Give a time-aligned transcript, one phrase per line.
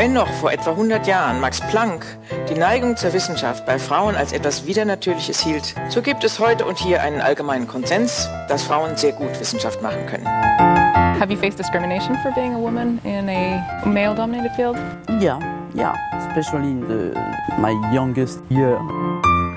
[0.00, 2.06] Wenn noch vor etwa 100 Jahren Max Planck
[2.48, 6.78] die Neigung zur Wissenschaft bei Frauen als etwas Widernatürliches hielt, so gibt es heute und
[6.78, 10.26] hier einen allgemeinen Konsens, dass Frauen sehr gut Wissenschaft machen können.
[10.26, 14.78] Have you faced discrimination for being a woman in a male-dominated field?
[15.20, 15.38] Yeah,
[15.74, 17.12] yeah, especially in the,
[17.58, 18.80] my youngest year.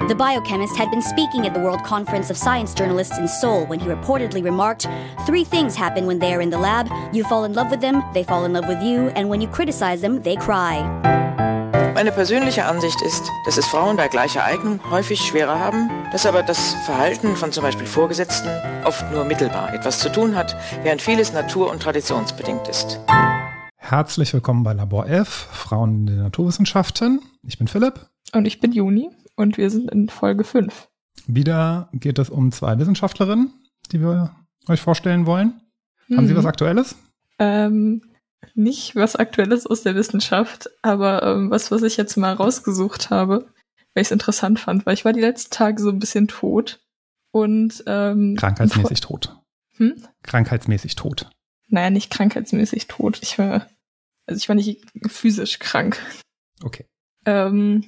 [0.10, 3.80] The biochemist had been speaking at the World Conference of Science Journalists in Seoul when
[3.80, 4.86] he reportedly remarked
[5.26, 8.04] Three things happen when they are in the lab you fall in love with them,
[8.14, 10.84] they fall in love with you, and when you criticize them, they cry.
[11.94, 16.44] Meine persönliche Ansicht ist, dass es Frauen bei gleicher Eignung häufig schwerer haben, dass aber
[16.44, 18.50] das Verhalten von zum Beispiel Vorgesetzten
[18.84, 23.00] oft nur mittelbar etwas zu tun hat, während vieles natur- und traditionsbedingt ist.
[23.78, 27.22] Herzlich willkommen bei Labor F, Frauen in den Naturwissenschaften.
[27.48, 28.06] Ich bin Philipp.
[28.34, 30.90] Und ich bin Juni und wir sind in Folge 5.
[31.28, 33.54] Wieder geht es um zwei Wissenschaftlerinnen,
[33.92, 34.36] die wir
[34.68, 35.62] euch vorstellen wollen.
[36.08, 36.18] Mhm.
[36.18, 36.96] Haben Sie was Aktuelles?
[37.40, 38.02] Ähm,
[38.56, 43.48] nicht was Aktuelles aus der Wissenschaft, aber ähm, was, was ich jetzt mal rausgesucht habe,
[43.94, 46.82] weil ich es interessant fand, weil ich war die letzten Tage so ein bisschen tot
[47.32, 49.36] und ähm, krankheitsmäßig tot.
[49.78, 49.96] Hm?
[50.24, 51.30] Krankheitsmäßig tot.
[51.68, 53.20] Naja, nicht krankheitsmäßig tot.
[53.24, 53.68] Ich war,
[54.28, 56.00] also ich war nicht physisch krank.
[56.64, 56.86] Okay.
[57.26, 57.86] Ähm,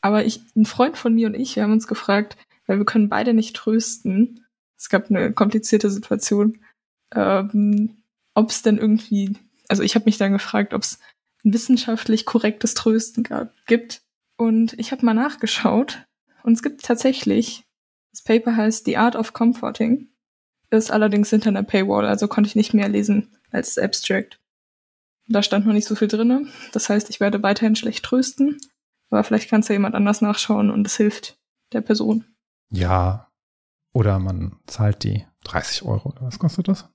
[0.00, 3.08] aber ich, ein Freund von mir und ich, wir haben uns gefragt, weil wir können
[3.08, 4.44] beide nicht trösten.
[4.76, 6.58] Es gab eine komplizierte Situation,
[7.14, 7.96] ähm,
[8.34, 9.36] ob es denn irgendwie,
[9.68, 11.00] also ich habe mich dann gefragt, ob es
[11.44, 14.02] ein wissenschaftlich korrektes Trösten gab, gibt.
[14.36, 16.04] Und ich habe mal nachgeschaut
[16.44, 17.64] und es gibt tatsächlich,
[18.12, 20.08] das Paper heißt The Art of Comforting,
[20.70, 24.38] ist allerdings hinter einer Paywall, also konnte ich nicht mehr lesen als Abstract.
[25.26, 26.46] Da stand noch nicht so viel drinne.
[26.72, 28.58] Das heißt, ich werde weiterhin schlecht trösten.
[29.10, 31.38] Aber vielleicht kann es ja jemand anders nachschauen und es hilft
[31.72, 32.24] der Person.
[32.70, 33.30] Ja.
[33.92, 36.14] Oder man zahlt die 30 Euro.
[36.20, 36.88] Was kostet das?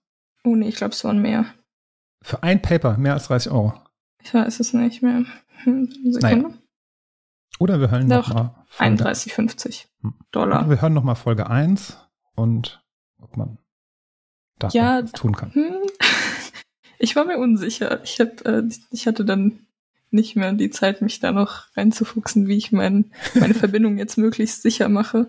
[0.44, 1.46] Oh nee, ich glaube, es waren mehr.
[2.22, 3.74] Für ein Paper mehr als 30 Euro.
[4.22, 5.26] Ich weiß es nicht mehr.
[5.64, 6.50] Hm, Sekunde.
[6.50, 6.58] Naja.
[7.60, 8.56] Oder wir hören nochmal.
[8.78, 10.16] 31,50 hm.
[10.32, 10.60] Dollar.
[10.60, 11.98] Oder wir hören nochmal Folge 1
[12.36, 12.84] und
[13.22, 13.58] ob man
[14.60, 15.54] da ja, tun kann.
[15.54, 15.82] Hm.
[17.00, 18.02] Ich war mir unsicher.
[18.06, 19.68] Ich, hab, äh, ich hatte dann
[20.14, 24.62] nicht mehr die Zeit, mich da noch reinzufuchsen, wie ich mein, meine Verbindung jetzt möglichst
[24.62, 25.28] sicher mache.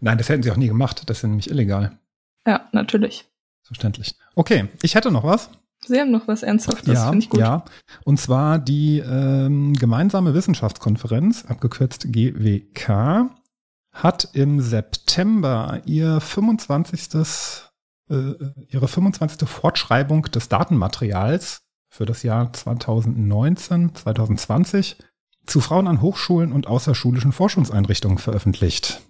[0.00, 1.02] Nein, das hätten sie auch nie gemacht.
[1.06, 1.98] Das ist nämlich illegal.
[2.46, 3.26] Ja, natürlich.
[3.62, 4.14] Verständlich.
[4.34, 5.50] Okay, ich hätte noch was.
[5.86, 7.40] Sie haben noch was Ernsthaftes, ja, finde ich gut.
[7.40, 7.64] Ja,
[8.04, 13.30] und zwar die ähm, gemeinsame Wissenschaftskonferenz, abgekürzt GWK,
[13.92, 17.68] hat im September ihr 25.
[18.10, 18.34] Äh,
[18.68, 19.48] ihre 25.
[19.48, 21.63] Fortschreibung des Datenmaterials
[21.94, 24.96] für das Jahr 2019, 2020
[25.46, 29.02] zu Frauen an Hochschulen und außerschulischen Forschungseinrichtungen veröffentlicht.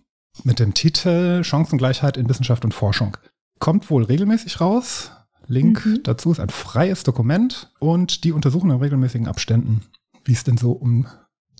[0.43, 3.17] Mit dem Titel Chancengleichheit in Wissenschaft und Forschung.
[3.59, 5.13] Kommt wohl regelmäßig raus.
[5.47, 6.01] Link mhm.
[6.03, 9.87] dazu ist ein freies Dokument und die untersuchen in regelmäßigen Abständen,
[10.25, 11.07] wie es denn so um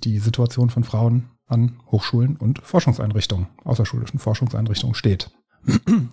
[0.03, 5.31] die Situation von Frauen an Hochschulen und Forschungseinrichtungen, außerschulischen Forschungseinrichtungen steht.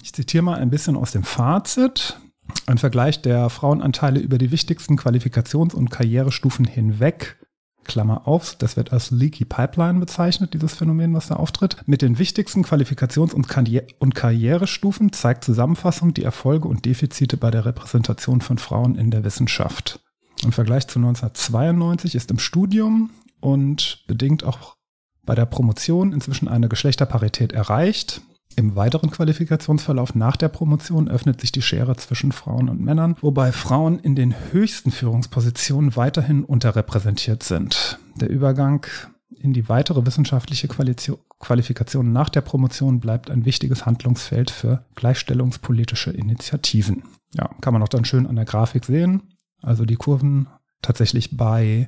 [0.04, 2.18] Ich zitiere mal ein bisschen aus dem Fazit.
[2.66, 7.38] Ein Vergleich der Frauenanteile über die wichtigsten Qualifikations- und Karrierestufen hinweg,
[7.84, 11.78] Klammer auf, das wird als Leaky Pipeline bezeichnet, dieses Phänomen, was da auftritt.
[11.88, 17.52] Mit den wichtigsten Qualifikations- und, Karriere und Karrierestufen zeigt Zusammenfassung die Erfolge und Defizite bei
[17.52, 20.00] der Repräsentation von Frauen in der Wissenschaft.
[20.44, 24.76] Im Vergleich zu 1992 ist im Studium und bedingt auch
[25.24, 28.22] bei der Promotion inzwischen eine Geschlechterparität erreicht.
[28.56, 33.52] Im weiteren Qualifikationsverlauf nach der Promotion öffnet sich die Schere zwischen Frauen und Männern, wobei
[33.52, 38.00] Frauen in den höchsten Führungspositionen weiterhin unterrepräsentiert sind.
[38.16, 38.86] Der Übergang
[39.30, 47.04] in die weitere wissenschaftliche Qualifikation nach der Promotion bleibt ein wichtiges Handlungsfeld für gleichstellungspolitische Initiativen.
[47.34, 49.34] Ja, kann man auch dann schön an der Grafik sehen.
[49.62, 50.48] Also die Kurven
[50.82, 51.88] tatsächlich bei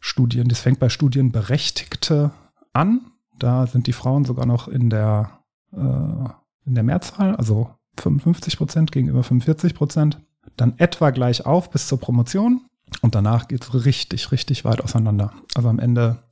[0.00, 2.32] Studien, das fängt bei Studienberechtigte
[2.72, 3.00] an.
[3.38, 5.41] Da sind die Frauen sogar noch in der
[5.72, 10.20] in der Mehrzahl, also 55 Prozent gegenüber 45 Prozent.
[10.56, 12.66] Dann etwa gleich auf bis zur Promotion
[13.00, 15.32] und danach geht es richtig, richtig weit auseinander.
[15.54, 16.22] Also am Ende.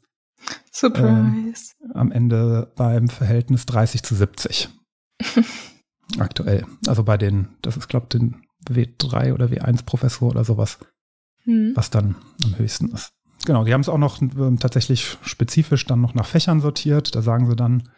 [0.73, 1.75] Surprise.
[1.83, 4.69] Äh, am Ende beim Verhältnis 30 zu 70.
[6.19, 6.67] Aktuell.
[6.87, 10.79] Also bei den, das ist, glaube ich, den W3 oder W1-Professor oder sowas,
[11.45, 11.73] hm.
[11.75, 13.13] was dann am höchsten ist.
[13.47, 17.15] Genau, die haben es auch noch äh, tatsächlich spezifisch dann noch nach Fächern sortiert.
[17.15, 17.89] Da sagen sie dann,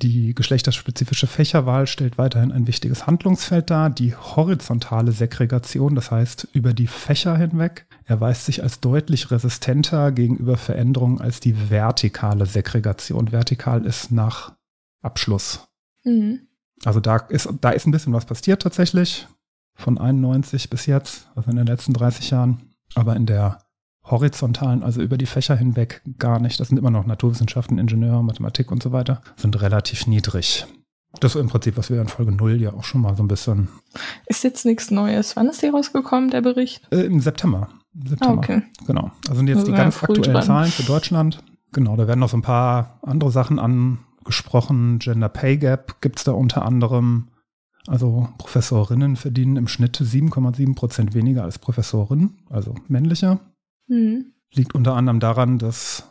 [0.00, 3.90] die geschlechterspezifische Fächerwahl stellt weiterhin ein wichtiges Handlungsfeld dar.
[3.90, 10.56] Die horizontale Segregation, das heißt über die Fächer hinweg, erweist sich als deutlich resistenter gegenüber
[10.56, 13.32] Veränderungen als die vertikale Segregation.
[13.32, 14.56] Vertikal ist nach
[15.02, 15.66] Abschluss.
[16.04, 16.46] Mhm.
[16.84, 19.26] Also da ist, da ist ein bisschen was passiert tatsächlich.
[19.74, 22.62] Von 91 bis jetzt, also in den letzten 30 Jahren.
[22.94, 23.67] Aber in der
[24.10, 26.58] horizontalen, also über die Fächer hinweg gar nicht.
[26.60, 30.66] Das sind immer noch Naturwissenschaften, Ingenieur, Mathematik und so weiter, sind relativ niedrig.
[31.20, 33.28] Das ist im Prinzip, was wir in Folge 0 ja auch schon mal so ein
[33.28, 33.68] bisschen.
[34.26, 35.36] Ist jetzt nichts Neues.
[35.36, 36.86] Wann ist die rausgekommen, der Bericht?
[36.90, 37.68] Äh, Im September.
[37.94, 38.34] September.
[38.34, 38.62] Ah, okay.
[38.86, 39.10] Genau.
[39.26, 40.42] Also sind jetzt Also die ganz aktuellen dran.
[40.42, 41.42] Zahlen für Deutschland.
[41.72, 44.98] Genau, da werden noch so ein paar andere Sachen angesprochen.
[44.98, 47.28] Gender Pay Gap gibt's da unter anderem.
[47.86, 53.40] Also Professorinnen verdienen im Schnitt 7,7 Prozent weniger als Professorinnen, also männliche.
[53.88, 54.32] Hm.
[54.52, 56.04] Liegt unter anderem daran, dass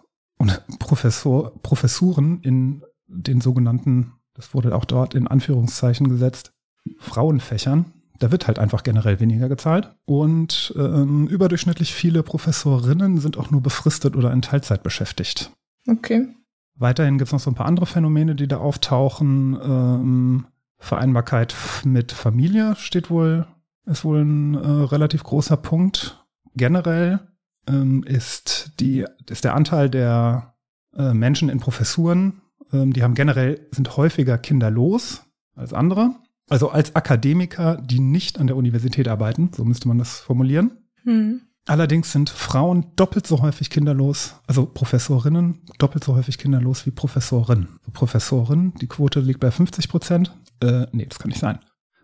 [0.80, 6.54] Professor, Professuren in den sogenannten, das wurde auch dort in Anführungszeichen gesetzt,
[7.00, 7.86] Frauenfächern,
[8.20, 9.96] da wird halt einfach generell weniger gezahlt.
[10.06, 15.52] Und ähm, überdurchschnittlich viele Professorinnen sind auch nur befristet oder in Teilzeit beschäftigt.
[15.88, 16.28] Okay.
[16.76, 19.58] Weiterhin gibt es noch so ein paar andere Phänomene, die da auftauchen.
[19.62, 20.46] Ähm,
[20.80, 23.48] Vereinbarkeit mit Familie steht wohl,
[23.86, 26.24] ist wohl ein äh, relativ großer Punkt.
[26.56, 27.20] Generell
[27.68, 30.56] ähm, ist, die, ist der Anteil der
[30.96, 32.42] äh, Menschen in Professuren,
[32.74, 35.24] ähm, die haben generell, sind häufiger kinderlos
[35.56, 36.16] als andere.
[36.50, 40.72] Also als Akademiker, die nicht an der Universität arbeiten, so müsste man das formulieren.
[41.04, 41.42] Hm.
[41.66, 47.80] Allerdings sind Frauen doppelt so häufig kinderlos, also Professorinnen doppelt so häufig kinderlos wie Professoren.
[47.92, 50.34] Professoren, die Quote liegt bei 50 Prozent.
[50.62, 51.60] Äh, nee, das kann nicht sein.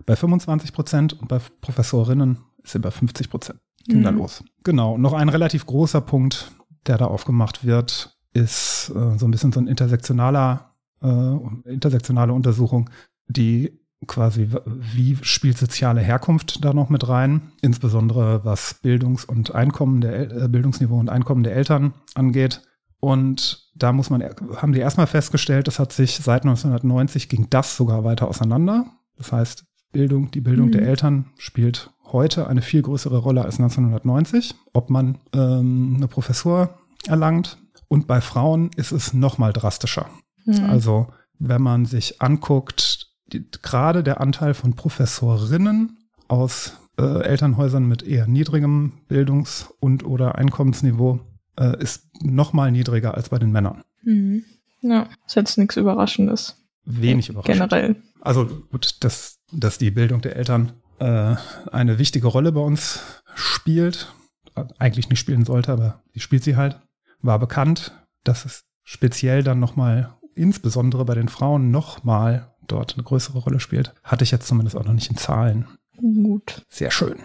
[0.05, 3.59] Bei 25 Prozent und bei Professorinnen ist sie bei 50 Prozent
[3.89, 4.43] kinderlos.
[4.63, 4.93] Genau.
[4.93, 6.51] Und noch ein relativ großer Punkt,
[6.87, 12.89] der da aufgemacht wird, ist äh, so ein bisschen so ein intersektionaler, äh, intersektionale Untersuchung,
[13.27, 20.01] die quasi, wie spielt soziale Herkunft da noch mit rein, insbesondere was Bildungs- und Einkommen
[20.01, 22.61] der äh, Bildungsniveau und Einkommen der Eltern angeht.
[22.99, 24.23] Und da muss man,
[24.55, 28.85] haben die erstmal festgestellt, das hat sich seit 1990 ging das sogar weiter auseinander.
[29.17, 30.71] Das heißt, Bildung, die Bildung Mhm.
[30.71, 36.77] der Eltern spielt heute eine viel größere Rolle als 1990, ob man ähm, eine Professur
[37.05, 37.57] erlangt.
[37.89, 40.09] Und bei Frauen ist es noch mal drastischer.
[40.45, 40.69] Hm.
[40.69, 41.07] Also
[41.39, 48.27] wenn man sich anguckt, die, gerade der Anteil von Professorinnen aus äh, Elternhäusern mit eher
[48.27, 51.19] niedrigem Bildungs- und oder Einkommensniveau
[51.59, 53.83] äh, ist noch mal niedriger als bei den Männern.
[54.03, 54.43] Hm.
[54.81, 56.57] Ja, ist jetzt nichts Überraschendes.
[56.85, 57.69] Wenig überraschend.
[57.69, 57.95] Generell.
[58.21, 61.35] Also gut, dass, dass die Bildung der Eltern äh,
[61.71, 64.13] eine wichtige Rolle bei uns spielt,
[64.55, 66.79] äh, eigentlich nicht spielen sollte, aber die spielt sie halt,
[67.21, 67.93] war bekannt,
[68.23, 73.93] dass es speziell dann nochmal, insbesondere bei den Frauen, nochmal dort eine größere Rolle spielt.
[74.03, 75.67] Hatte ich jetzt zumindest auch noch nicht in Zahlen.
[75.97, 76.65] Gut.
[76.69, 77.17] Sehr schön.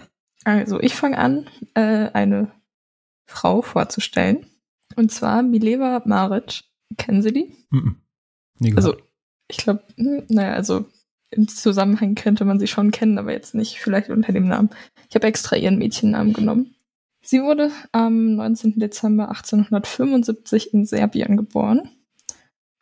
[0.45, 2.51] Also, ich fange an, äh, eine
[3.27, 4.47] Frau vorzustellen.
[4.97, 6.65] Und zwar Mileva Maric.
[6.97, 7.55] Kennen Sie die?
[7.71, 7.97] Mhm.
[8.59, 8.97] Nie Also,
[9.49, 10.87] ich glaube, naja, also
[11.31, 14.71] im Zusammenhang könnte man sie schon kennen, aber jetzt nicht vielleicht unter dem Namen.
[15.09, 16.75] Ich habe extra ihren Mädchennamen genommen.
[17.23, 18.79] Sie wurde am 19.
[18.79, 21.91] Dezember 1875 in Serbien geboren.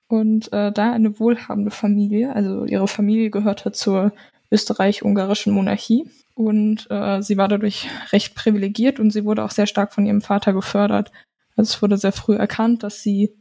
[0.09, 4.13] Und äh, da eine wohlhabende Familie, also ihre Familie gehörte zur
[4.53, 6.09] österreich-ungarischen Monarchie.
[6.35, 10.21] Und äh, sie war dadurch recht privilegiert und sie wurde auch sehr stark von ihrem
[10.21, 11.11] Vater gefördert.
[11.57, 13.35] Also es wurde sehr früh erkannt, dass sie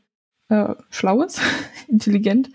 [0.49, 1.39] äh, schlau ist,
[1.87, 2.49] intelligent.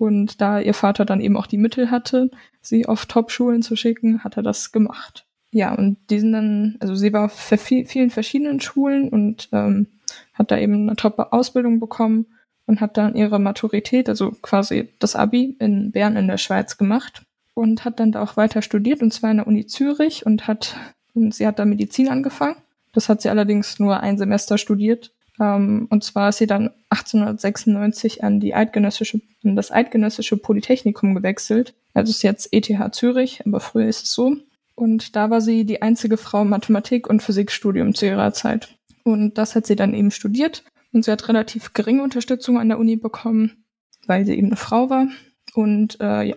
[0.00, 2.30] Und da ihr Vater dann eben auch die Mittel hatte,
[2.62, 5.26] sie auf Top-Schulen zu schicken, hat er das gemacht.
[5.52, 9.88] Ja, und die sind dann, also sie war vi- vielen verschiedenen Schulen und ähm,
[10.32, 12.24] hat da eben eine Top-Ausbildung bekommen
[12.66, 17.26] und hat dann ihre Maturität, also quasi das Abi in Bern in der Schweiz gemacht
[17.52, 20.76] und hat dann da auch weiter studiert und zwar in der Uni Zürich und hat,
[21.12, 22.56] und sie hat da Medizin angefangen.
[22.92, 25.12] Das hat sie allerdings nur ein Semester studiert.
[25.40, 31.74] Ähm, und zwar ist sie dann 1896 an die eidgenössische, an das eidgenössische Polytechnikum gewechselt.
[31.94, 34.36] Also ist jetzt ETH Zürich, aber früher ist es so.
[34.74, 38.76] Und da war sie die einzige Frau im Mathematik- und Physikstudium zu ihrer Zeit.
[39.02, 40.62] Und das hat sie dann eben studiert.
[40.92, 43.64] Und sie hat relativ geringe Unterstützung an der Uni bekommen,
[44.06, 45.08] weil sie eben eine Frau war.
[45.54, 46.36] Und äh, ja,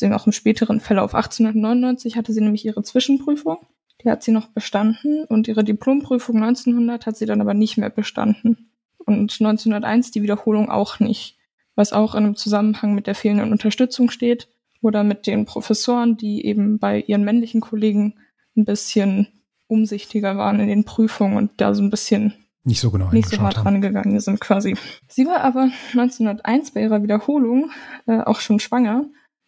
[0.00, 3.58] wir auch im späteren Verlauf 1899 hatte sie nämlich ihre Zwischenprüfung.
[4.04, 7.90] Die hat sie noch bestanden und ihre Diplomprüfung 1900 hat sie dann aber nicht mehr
[7.90, 8.70] bestanden.
[8.98, 11.38] Und 1901 die Wiederholung auch nicht,
[11.74, 14.48] was auch in einem Zusammenhang mit der fehlenden Unterstützung steht
[14.82, 18.14] oder mit den Professoren, die eben bei ihren männlichen Kollegen
[18.56, 19.28] ein bisschen
[19.66, 22.34] umsichtiger waren in den Prüfungen und da so ein bisschen
[22.64, 23.66] Nicht so genau nicht so hart haben.
[23.66, 24.76] rangegangen sind quasi.
[25.08, 27.70] Sie war aber 1901 bei ihrer Wiederholung
[28.06, 29.06] äh, auch schon schwanger,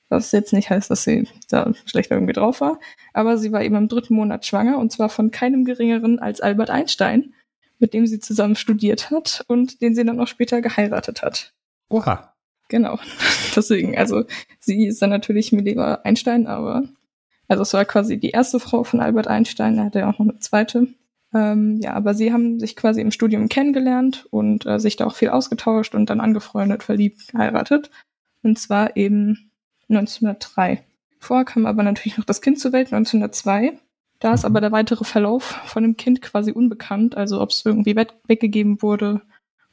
[0.08, 2.78] was jetzt nicht heißt, dass sie da schlecht irgendwie drauf war,
[3.12, 6.70] aber sie war eben im dritten Monat schwanger und zwar von keinem geringeren als Albert
[6.70, 7.34] Einstein,
[7.78, 11.52] mit dem sie zusammen studiert hat und den sie dann auch später geheiratet hat.
[11.88, 12.32] Oha.
[12.68, 12.98] Genau.
[13.56, 14.24] Deswegen, also
[14.58, 16.82] sie ist dann natürlich Mileva Einstein, aber
[17.48, 20.28] also es war quasi die erste Frau von Albert Einstein, er hatte ja auch noch
[20.28, 20.88] eine zweite.
[21.34, 25.14] Ähm, ja, aber sie haben sich quasi im Studium kennengelernt und äh, sich da auch
[25.14, 27.90] viel ausgetauscht und dann angefreundet, verliebt, geheiratet.
[28.42, 29.50] Und zwar eben
[29.88, 30.84] 1903.
[31.18, 33.78] Vorher kam aber natürlich noch das Kind zur Welt 1902.
[34.18, 37.96] Da ist aber der weitere Verlauf von dem Kind quasi unbekannt, also ob es irgendwie
[37.96, 39.20] weggegeben wurde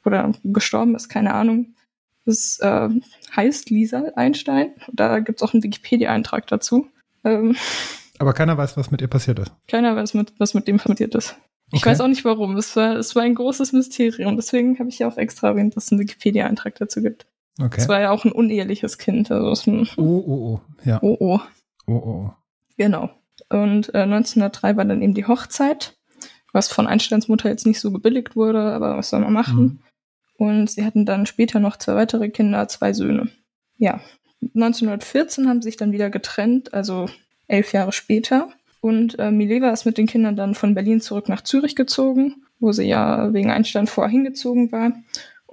[0.04, 1.74] oder gestorben ist, keine Ahnung.
[2.26, 2.88] Das äh,
[3.34, 4.72] heißt Lisa Einstein.
[4.92, 6.88] Da gibt es auch einen Wikipedia-Eintrag dazu.
[7.22, 7.56] Ähm,
[8.18, 9.52] aber keiner weiß, was mit ihr passiert ist.
[9.68, 11.36] Keiner weiß, mit, was mit dem passiert ist.
[11.72, 11.90] Ich okay.
[11.90, 12.56] weiß auch nicht warum.
[12.56, 14.36] Es war, es war ein großes Mysterium.
[14.36, 17.26] Deswegen habe ich ja auch extra erwähnt, dass es einen Wikipedia-Eintrag dazu gibt.
[17.58, 17.80] Okay.
[17.80, 19.30] Es war ja auch ein uneheliches Kind.
[19.30, 20.60] Also ein oh, oh, oh.
[20.84, 20.98] Ja.
[21.02, 21.40] Oh, oh.
[21.86, 22.30] Oh, oh.
[22.76, 23.10] Genau.
[23.50, 25.96] Und äh, 1903 war dann eben die Hochzeit,
[26.52, 29.62] was von Einsteins Mutter jetzt nicht so gebilligt wurde, aber was soll man machen?
[29.64, 29.78] Mhm.
[30.36, 33.28] Und sie hatten dann später noch zwei weitere Kinder, zwei Söhne.
[33.76, 34.00] Ja,
[34.54, 37.06] 1914 haben sie sich dann wieder getrennt, also
[37.46, 38.48] elf Jahre später.
[38.80, 42.72] Und äh, Mileva ist mit den Kindern dann von Berlin zurück nach Zürich gezogen, wo
[42.72, 44.92] sie ja wegen Einstein vorher hingezogen war.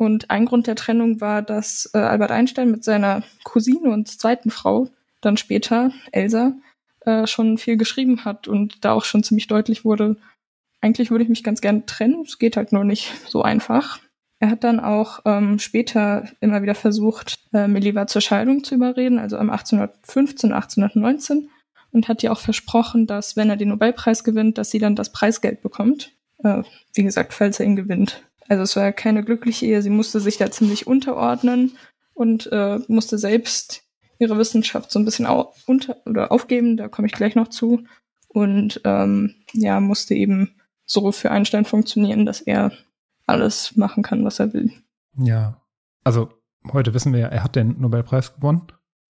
[0.01, 4.49] Und ein Grund der Trennung war, dass äh, Albert Einstein mit seiner Cousine und zweiten
[4.49, 4.89] Frau
[5.21, 6.53] dann später, Elsa,
[7.01, 10.15] äh, schon viel geschrieben hat und da auch schon ziemlich deutlich wurde,
[10.81, 13.99] eigentlich würde ich mich ganz gerne trennen, es geht halt nur nicht so einfach.
[14.39, 19.19] Er hat dann auch ähm, später immer wieder versucht, äh, Mileva zur Scheidung zu überreden,
[19.19, 21.51] also am 1815, 1819
[21.91, 25.11] und hat ihr auch versprochen, dass wenn er den Nobelpreis gewinnt, dass sie dann das
[25.11, 26.11] Preisgeld bekommt.
[26.43, 26.63] Äh,
[26.95, 28.23] wie gesagt, falls er ihn gewinnt.
[28.51, 29.81] Also es war keine glückliche Ehe.
[29.81, 31.77] Sie musste sich da ziemlich unterordnen
[32.13, 33.83] und äh, musste selbst
[34.19, 36.75] ihre Wissenschaft so ein bisschen au unter oder aufgeben.
[36.75, 37.85] Da komme ich gleich noch zu.
[38.27, 42.73] Und ähm, ja, musste eben so für Einstein funktionieren, dass er
[43.25, 44.73] alles machen kann, was er will.
[45.17, 45.61] Ja,
[46.03, 46.33] also
[46.73, 48.67] heute wissen wir ja, er hat den Nobelpreis gewonnen.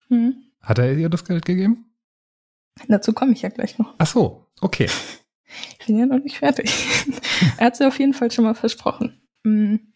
[0.08, 0.36] Mhm.
[0.60, 1.86] Hat er ihr das Geld gegeben?
[2.86, 3.92] Dazu komme ich ja gleich noch.
[3.98, 4.86] Ach so, okay.
[5.80, 6.72] Ich bin ja noch nicht fertig.
[7.58, 9.18] er hat sie auf jeden Fall schon mal versprochen.
[9.44, 9.92] Mhm.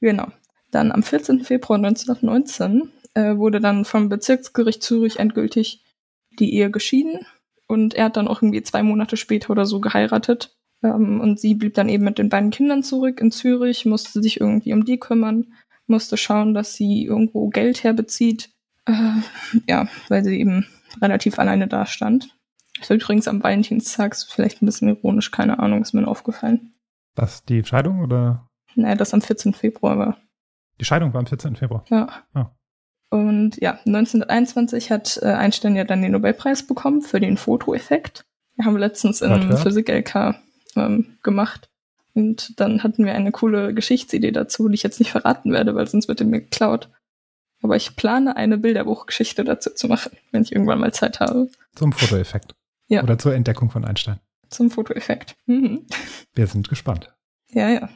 [0.00, 0.28] Genau.
[0.70, 1.44] Dann am 14.
[1.44, 5.84] Februar 1919 äh, wurde dann vom Bezirksgericht Zürich endgültig
[6.38, 7.26] die Ehe geschieden
[7.66, 10.56] und er hat dann auch irgendwie zwei Monate später oder so geheiratet.
[10.82, 14.40] Ähm, und sie blieb dann eben mit den beiden Kindern zurück in Zürich, musste sich
[14.40, 15.54] irgendwie um die kümmern,
[15.86, 18.50] musste schauen, dass sie irgendwo Geld herbezieht.
[18.86, 19.20] Äh,
[19.68, 20.66] ja, weil sie eben
[21.00, 22.36] relativ alleine dastand.
[22.78, 26.74] Das war übrigens am Valentinstag, vielleicht ein bisschen ironisch, keine Ahnung, ist mir aufgefallen.
[27.14, 28.50] Was, die Scheidung oder?
[28.76, 29.54] Naja, das am 14.
[29.54, 30.18] Februar war.
[30.80, 31.56] Die Scheidung war am 14.
[31.56, 31.84] Februar?
[31.88, 32.08] Ja.
[32.34, 32.46] Oh.
[33.10, 38.24] Und ja, 1921 hat äh, Einstein ja dann den Nobelpreis bekommen für den Fotoeffekt.
[38.56, 40.36] Wir haben letztens in Physik-LK
[40.76, 41.70] ähm, gemacht.
[42.14, 45.86] Und dann hatten wir eine coole Geschichtsidee dazu, die ich jetzt nicht verraten werde, weil
[45.86, 46.90] sonst wird er mir geklaut.
[47.62, 51.48] Aber ich plane eine Bilderbuchgeschichte dazu zu machen, wenn ich irgendwann mal Zeit habe.
[51.74, 52.54] Zum Fotoeffekt.
[52.88, 53.02] Ja.
[53.02, 54.20] Oder zur Entdeckung von Einstein.
[54.50, 55.34] Zum Fotoeffekt.
[55.46, 55.86] Mhm.
[56.34, 57.12] Wir sind gespannt.
[57.50, 57.88] Ja, ja.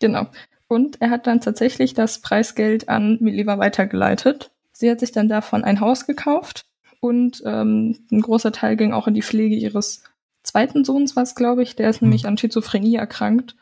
[0.00, 0.26] Genau.
[0.68, 4.50] Und er hat dann tatsächlich das Preisgeld an Mileva weitergeleitet.
[4.72, 6.66] Sie hat sich dann davon ein Haus gekauft
[7.00, 10.04] und ähm, ein großer Teil ging auch in die Pflege ihres
[10.42, 11.76] zweiten Sohns was, glaube ich.
[11.76, 12.08] Der ist mhm.
[12.08, 13.56] nämlich an Schizophrenie erkrankt.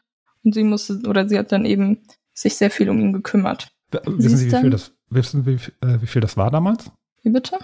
[0.44, 2.02] Und sie musste, oder sie hat dann eben
[2.32, 3.68] sich sehr viel um ihn gekümmert.
[4.04, 6.90] Wissen Sie, wie viel, das, wissen Sie, äh, wie viel das war damals?
[7.22, 7.58] Wie bitte?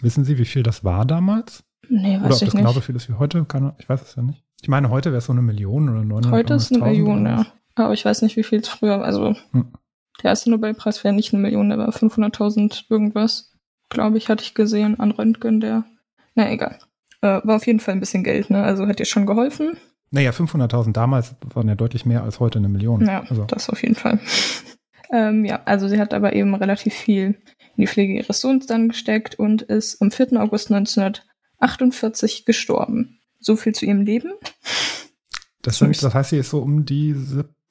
[0.00, 1.64] Wissen Sie, wie viel das war damals?
[1.88, 3.44] Nee, weiß oder ob ich das genauso viel ist wie heute?
[3.44, 4.44] Keine, ich weiß es ja nicht.
[4.62, 7.46] Ich meine, heute wäre es so eine Million oder 900 Heute ist eine Million, ja.
[7.74, 9.72] Aber ich weiß nicht, wie viel es früher Also, hm.
[10.22, 13.52] der erste Nobelpreis wäre nicht eine Million, der war 500.000 irgendwas.
[13.88, 15.84] Glaube ich, hatte ich gesehen an Röntgen, der.
[16.34, 16.78] Na, egal.
[17.20, 18.62] Äh, war auf jeden Fall ein bisschen Geld, ne?
[18.64, 19.76] Also hat dir schon geholfen.
[20.10, 23.06] Naja, 500.000 damals waren ja deutlich mehr als heute eine Million.
[23.06, 23.44] Ja, also.
[23.44, 24.18] das auf jeden Fall.
[25.12, 27.38] ähm, ja, also sie hat aber eben relativ viel
[27.76, 30.40] in die Pflege ihres Sohns dann gesteckt und ist am 4.
[30.40, 33.20] August 1948 gestorben.
[33.40, 34.32] So viel zu ihrem Leben.
[35.62, 37.14] Das, das heißt, sie ist so um die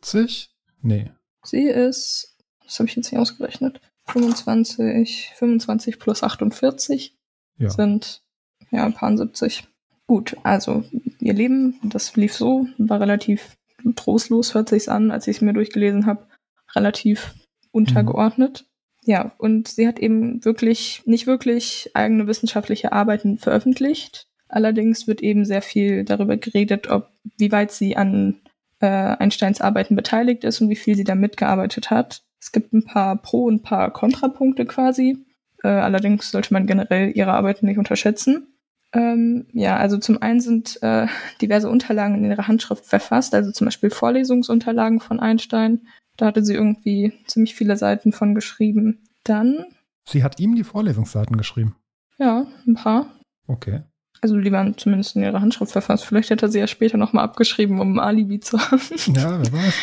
[0.01, 0.49] 70?
[0.81, 1.11] Nee.
[1.43, 3.81] Sie ist, was habe ich jetzt hier ausgerechnet?
[4.07, 7.15] 25, 25 plus 48
[7.57, 7.69] ja.
[7.69, 8.21] sind
[8.71, 9.67] ja, ein paar 70.
[10.07, 10.83] Gut, also
[11.19, 13.57] ihr Leben, das lief so, war relativ
[13.95, 16.27] trostlos, hört sich's an, als ich es mir durchgelesen habe,
[16.75, 17.33] relativ
[17.71, 18.65] untergeordnet.
[18.65, 19.11] Mhm.
[19.11, 24.27] Ja, und sie hat eben wirklich, nicht wirklich eigene wissenschaftliche Arbeiten veröffentlicht.
[24.47, 28.41] Allerdings wird eben sehr viel darüber geredet, ob, wie weit sie an
[28.81, 32.23] äh, Einsteins Arbeiten beteiligt ist und wie viel sie da mitgearbeitet hat.
[32.39, 35.25] Es gibt ein paar Pro- und ein paar Kontrapunkte quasi.
[35.63, 38.47] Äh, allerdings sollte man generell ihre Arbeiten nicht unterschätzen.
[38.93, 41.07] Ähm, ja, also zum einen sind äh,
[41.41, 45.87] diverse Unterlagen in ihrer Handschrift verfasst, also zum Beispiel Vorlesungsunterlagen von Einstein.
[46.17, 49.03] Da hatte sie irgendwie ziemlich viele Seiten von geschrieben.
[49.23, 49.65] Dann.
[50.07, 51.75] Sie hat ihm die Vorlesungsseiten geschrieben.
[52.17, 53.07] Ja, ein paar.
[53.47, 53.83] Okay.
[54.21, 56.05] Also die waren zumindest in ihrer Handschrift verfasst.
[56.05, 58.81] Vielleicht hätte er sie ja später nochmal abgeschrieben, um ein Alibi zu haben.
[59.15, 59.73] Ja, wer weiß.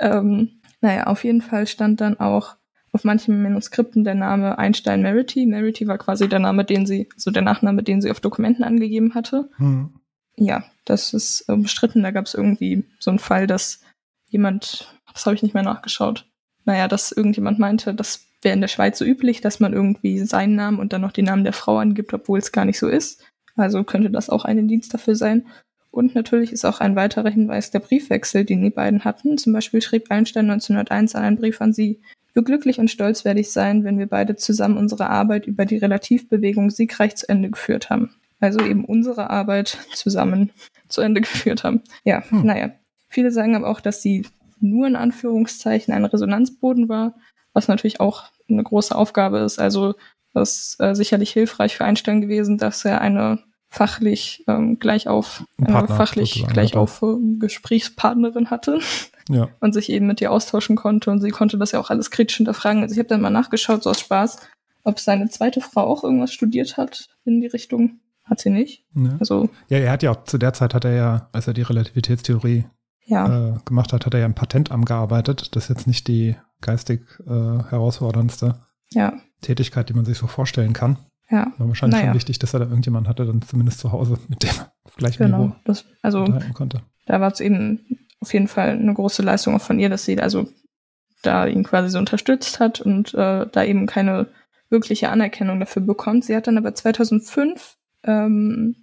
[0.00, 2.56] ähm, naja, auf jeden Fall stand dann auch
[2.92, 5.46] auf manchen Manuskripten der Name Einstein Merity.
[5.46, 9.14] Merity war quasi der Name, den sie, so der Nachname, den sie auf Dokumenten angegeben
[9.14, 9.50] hatte.
[9.56, 9.90] Hm.
[10.36, 12.02] Ja, das ist umstritten.
[12.02, 13.80] Da gab es irgendwie so einen Fall, dass
[14.28, 16.26] jemand, das habe ich nicht mehr nachgeschaut,
[16.64, 20.54] naja, dass irgendjemand meinte, das wäre in der Schweiz so üblich, dass man irgendwie seinen
[20.54, 23.24] Namen und dann noch den Namen der Frau angibt, obwohl es gar nicht so ist.
[23.56, 25.46] Also könnte das auch ein Indiz dafür sein.
[25.90, 29.36] Und natürlich ist auch ein weiterer Hinweis der Briefwechsel, den die beiden hatten.
[29.36, 32.00] Zum Beispiel schrieb Einstein 1901 einen Brief an sie.
[32.34, 35.76] Wie glücklich und stolz werde ich sein, wenn wir beide zusammen unsere Arbeit über die
[35.76, 38.14] Relativbewegung siegreich zu Ende geführt haben.
[38.40, 40.50] Also eben unsere Arbeit zusammen
[40.88, 41.82] zu Ende geführt haben.
[42.04, 42.46] Ja, hm.
[42.46, 42.70] naja.
[43.08, 44.26] Viele sagen aber auch, dass sie
[44.60, 47.14] nur in Anführungszeichen ein Resonanzboden war,
[47.52, 49.58] was natürlich auch eine große Aufgabe ist.
[49.58, 49.94] Also
[50.32, 55.44] das ist äh, sicherlich hilfreich für Einstein gewesen, dass er eine fachlich ähm, gleich auf
[55.58, 58.80] äh, fachlich gleich auf äh, Gesprächspartnerin hatte
[59.30, 59.48] ja.
[59.60, 62.36] und sich eben mit ihr austauschen konnte und sie konnte das ja auch alles kritisch
[62.36, 62.82] hinterfragen.
[62.82, 64.38] Also ich habe dann mal nachgeschaut, so aus Spaß,
[64.84, 68.00] ob seine zweite Frau auch irgendwas studiert hat in die Richtung.
[68.24, 68.84] Hat sie nicht.
[68.94, 69.16] Ja.
[69.18, 71.62] Also ja, er hat ja auch zu der Zeit hat er ja, als er die
[71.62, 72.64] Relativitätstheorie
[73.04, 73.54] ja.
[73.54, 75.56] äh, gemacht hat, hat er ja im Patentamt gearbeitet.
[75.56, 78.60] Das ist jetzt nicht die geistig äh, herausforderndste
[78.94, 79.14] ja.
[79.42, 80.96] Tätigkeit, die man sich so vorstellen kann.
[81.30, 81.52] Ja.
[81.58, 82.12] War wahrscheinlich naja.
[82.12, 84.50] schon wichtig, dass er da irgendjemand hatte, dann zumindest zu Hause, mit dem
[84.86, 85.38] vielleicht genau.
[85.38, 86.82] Niveau das, also konnte.
[87.06, 87.80] Da war es eben
[88.20, 90.48] auf jeden Fall eine große Leistung auch von ihr, dass sie also
[91.22, 94.26] da ihn quasi so unterstützt hat und äh, da eben keine
[94.68, 96.24] wirkliche Anerkennung dafür bekommt.
[96.24, 98.76] Sie hat dann aber 2005 ähm,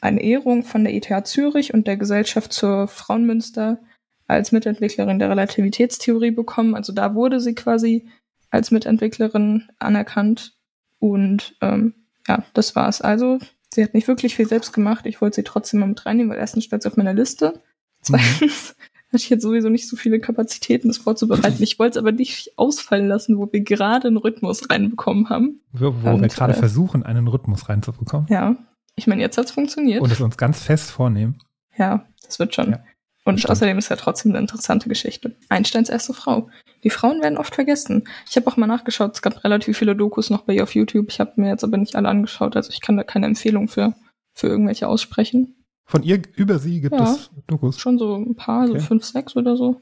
[0.00, 3.78] eine Ehrung von der ETH Zürich und der Gesellschaft zur Frauenmünster
[4.26, 6.74] als Mitentwicklerin der Relativitätstheorie bekommen.
[6.74, 8.08] Also da wurde sie quasi
[8.54, 10.54] als Mitentwicklerin anerkannt.
[10.98, 11.94] Und ähm,
[12.26, 13.00] ja, das war's.
[13.00, 13.38] Also,
[13.74, 15.06] sie hat nicht wirklich viel selbst gemacht.
[15.06, 17.60] Ich wollte sie trotzdem mal mit reinnehmen, weil erstens stand sie auf meiner Liste.
[18.00, 18.82] Zweitens mhm.
[19.08, 21.62] hatte ich jetzt sowieso nicht so viele Kapazitäten, das vorzubereiten.
[21.62, 25.60] Ich wollte es aber nicht ausfallen lassen, wo wir gerade einen Rhythmus reinbekommen haben.
[25.72, 28.26] Wo, wo Und, wir gerade äh, versuchen, einen Rhythmus reinzubekommen.
[28.30, 28.56] Ja.
[28.96, 30.00] Ich meine, jetzt hat's funktioniert.
[30.00, 31.38] Und es uns ganz fest vornehmen.
[31.76, 32.70] Ja, das wird schon.
[32.70, 32.84] Ja.
[33.24, 33.52] Und Stimmt.
[33.52, 35.34] außerdem ist ja trotzdem eine interessante Geschichte.
[35.48, 36.50] Einsteins erste Frau.
[36.82, 38.06] Die Frauen werden oft vergessen.
[38.28, 41.06] Ich habe auch mal nachgeschaut, es gab relativ viele Dokus noch bei ihr auf YouTube.
[41.08, 43.94] Ich habe mir jetzt aber nicht alle angeschaut, also ich kann da keine Empfehlung für,
[44.34, 45.56] für irgendwelche aussprechen.
[45.86, 47.78] Von ihr über sie gibt ja, es Dokus?
[47.78, 48.78] Schon so ein paar, okay.
[48.78, 49.80] so fünf, sechs oder so.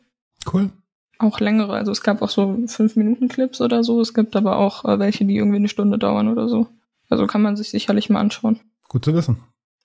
[0.52, 0.70] Cool.
[1.18, 4.00] Auch längere, also es gab auch so fünf Minuten Clips oder so.
[4.00, 6.66] Es gibt aber auch äh, welche, die irgendwie eine Stunde dauern oder so.
[7.08, 8.60] Also kann man sich sicherlich mal anschauen.
[8.88, 9.42] Gut zu wissen.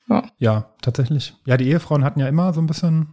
[0.09, 0.23] Ja.
[0.37, 1.35] Ja, tatsächlich.
[1.45, 3.09] Ja, die Ehefrauen hatten ja immer so ein bisschen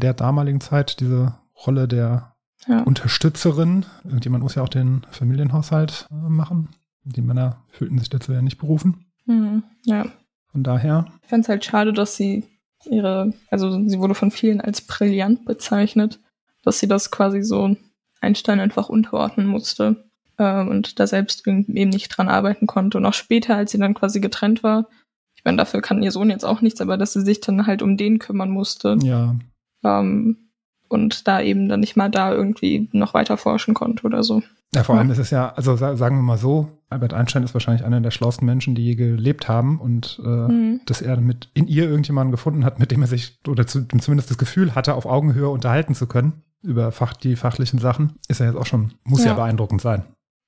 [0.00, 1.34] der damaligen Zeit diese
[1.66, 2.34] Rolle der
[2.66, 2.82] ja.
[2.82, 3.86] Unterstützerin.
[4.04, 6.68] Irgendjemand muss ja auch den Familienhaushalt äh, machen.
[7.04, 9.06] Die Männer fühlten sich dazu ja nicht berufen.
[9.26, 10.06] Mhm, ja.
[10.50, 11.06] Von daher.
[11.22, 12.44] Ich fand es halt schade, dass sie
[12.84, 16.20] ihre, also sie wurde von vielen als brillant bezeichnet,
[16.62, 17.76] dass sie das quasi so
[18.20, 20.04] Einstein einfach unterordnen musste
[20.38, 22.98] äh, und da selbst eben nicht dran arbeiten konnte.
[22.98, 24.88] Und auch später, als sie dann quasi getrennt war,
[25.34, 27.80] ich meine, dafür kann ihr Sohn jetzt auch nichts, aber dass sie sich dann halt
[27.80, 28.96] um den kümmern musste.
[29.02, 29.36] Ja.
[29.84, 30.48] Ähm,
[30.88, 34.42] und da eben dann nicht mal da irgendwie noch weiter forschen konnte oder so.
[34.74, 37.84] Ja, vor allem ist es ja, also sagen wir mal so, Albert Einstein ist wahrscheinlich
[37.84, 40.80] einer der schlauesten Menschen, die je gelebt haben und äh, mhm.
[40.84, 44.30] dass er mit in ihr irgendjemanden gefunden hat, mit dem er sich oder zu, zumindest
[44.30, 48.46] das Gefühl hatte, auf Augenhöhe unterhalten zu können über Fach, die fachlichen Sachen, ist ja
[48.46, 50.04] jetzt auch schon, muss ja, ja beeindruckend sein.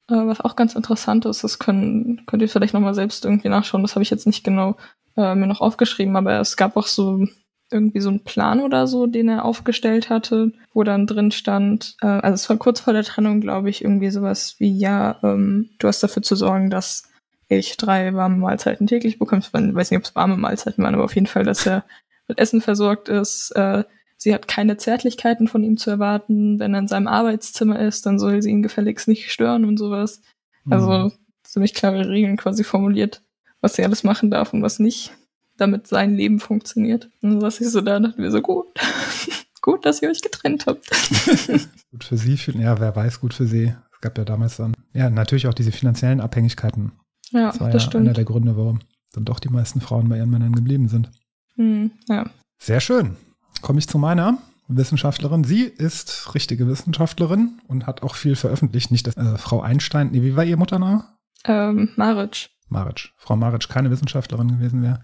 [0.09, 3.83] Äh, was auch ganz interessant ist, das können, könnt ihr vielleicht nochmal selbst irgendwie nachschauen,
[3.83, 4.77] das habe ich jetzt nicht genau
[5.17, 7.27] äh, mir noch aufgeschrieben, aber es gab auch so
[7.71, 12.07] irgendwie so einen Plan oder so, den er aufgestellt hatte, wo dann drin stand, äh,
[12.07, 15.89] also es war kurz vor der Trennung, glaube ich, irgendwie sowas wie, ja, ähm, du
[15.89, 17.09] hast dafür zu sorgen, dass
[17.49, 19.43] ich drei warme Mahlzeiten täglich bekomme.
[19.43, 21.85] Ich weiß nicht, ob es warme Mahlzeiten waren, aber auf jeden Fall, dass er
[22.29, 23.51] mit Essen versorgt ist.
[23.57, 23.85] Äh,
[24.17, 26.61] sie hat keine Zärtlichkeiten von ihm zu erwarten.
[26.61, 30.23] Wenn er in seinem Arbeitszimmer ist, dann soll sie ihn gefälligst nicht stören und sowas.
[30.69, 31.13] Also mhm.
[31.43, 33.23] ziemlich klare Regeln quasi formuliert,
[33.61, 35.13] was sie alles machen darf und was nicht
[35.61, 37.11] damit sein Leben funktioniert.
[37.23, 38.67] Und was ich so da dachte mir so, gut,
[39.63, 40.89] gut, dass ihr euch getrennt habt.
[41.91, 43.75] gut für sie, ja, wer weiß, gut für sie.
[43.93, 46.93] Es gab ja damals dann, ja, natürlich auch diese finanziellen Abhängigkeiten.
[47.31, 48.07] Ja, das, war das ja stimmt.
[48.07, 48.81] einer der Gründe, warum
[49.13, 51.11] dann doch die meisten Frauen bei ihren Männern geblieben sind.
[51.57, 52.31] Hm, ja.
[52.59, 53.17] Sehr schön.
[53.61, 55.45] Komme ich zu meiner Wissenschaftlerin.
[55.45, 58.91] Sie ist richtige Wissenschaftlerin und hat auch viel veröffentlicht.
[58.91, 61.05] Nicht dass äh, Frau Einstein, nee, wie war ihr Muttername?
[61.45, 62.51] Ähm, Maric.
[62.69, 63.11] Maric.
[63.17, 65.03] Frau Maric keine Wissenschaftlerin gewesen wäre.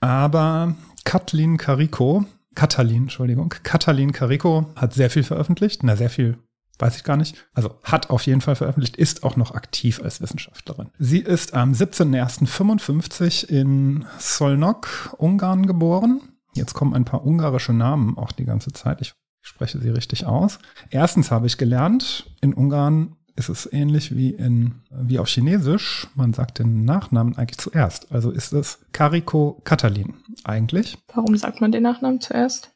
[0.00, 6.38] Aber Kathleen Carico, Katalin, Entschuldigung, Katalin Carico hat sehr viel veröffentlicht, na sehr viel
[6.78, 7.36] weiß ich gar nicht.
[7.54, 10.90] Also hat auf jeden Fall veröffentlicht, ist auch noch aktiv als Wissenschaftlerin.
[10.98, 16.20] Sie ist am 17.01.55 in Szolnok, Ungarn geboren.
[16.54, 19.00] Jetzt kommen ein paar ungarische Namen auch die ganze Zeit.
[19.00, 20.58] Ich spreche sie richtig aus.
[20.90, 26.08] Erstens habe ich gelernt, in Ungarn ist es ähnlich wie in wie auf Chinesisch.
[26.14, 28.10] Man sagt den Nachnamen eigentlich zuerst.
[28.10, 30.98] Also ist es Kariko Katalin eigentlich.
[31.14, 32.72] Warum sagt man den Nachnamen zuerst?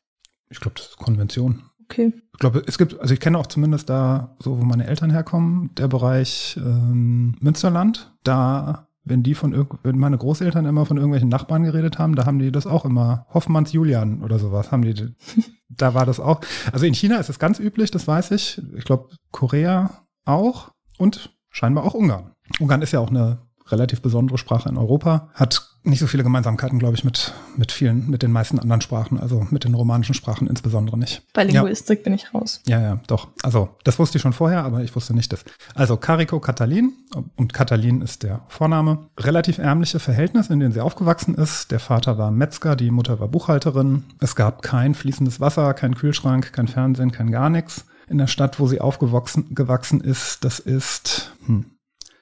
[0.48, 1.64] Ich glaube, das ist Konvention.
[1.84, 2.12] Okay.
[2.32, 5.74] Ich glaube, es gibt, also ich kenne auch zumindest da, so wo meine Eltern herkommen,
[5.76, 8.12] der Bereich ähm, Münsterland.
[8.22, 12.38] Da, wenn die von wenn meine Großeltern immer von irgendwelchen Nachbarn geredet haben, da haben
[12.38, 14.94] die das auch immer Hoffmanns Julian oder sowas haben die.
[15.68, 16.40] da war das auch.
[16.72, 18.62] Also in China ist es ganz üblich, das weiß ich.
[18.76, 19.90] Ich glaube, Korea
[20.24, 22.32] auch und scheinbar auch Ungarn.
[22.60, 26.78] Ungarn ist ja auch eine relativ besondere Sprache in Europa, hat nicht so viele Gemeinsamkeiten,
[26.78, 30.46] glaube ich, mit, mit vielen, mit den meisten anderen Sprachen, also mit den romanischen Sprachen
[30.46, 31.22] insbesondere nicht.
[31.32, 31.62] Bei Ja.
[31.62, 32.60] Linguistik bin ich raus.
[32.66, 33.28] Ja, ja, doch.
[33.42, 35.44] Also, das wusste ich schon vorher, aber ich wusste nicht das.
[35.74, 36.92] Also, Kariko Katalin
[37.36, 39.08] und Katalin ist der Vorname.
[39.18, 41.72] Relativ ärmliche Verhältnisse, in denen sie aufgewachsen ist.
[41.72, 44.04] Der Vater war Metzger, die Mutter war Buchhalterin.
[44.20, 47.86] Es gab kein fließendes Wasser, kein Kühlschrank, kein Fernsehen, kein gar nichts.
[48.12, 51.64] In der Stadt, wo sie aufgewachsen gewachsen ist, das ist hm,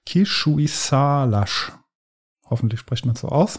[0.07, 1.72] Kishuisalash.
[2.48, 3.59] Hoffentlich spricht man so aus.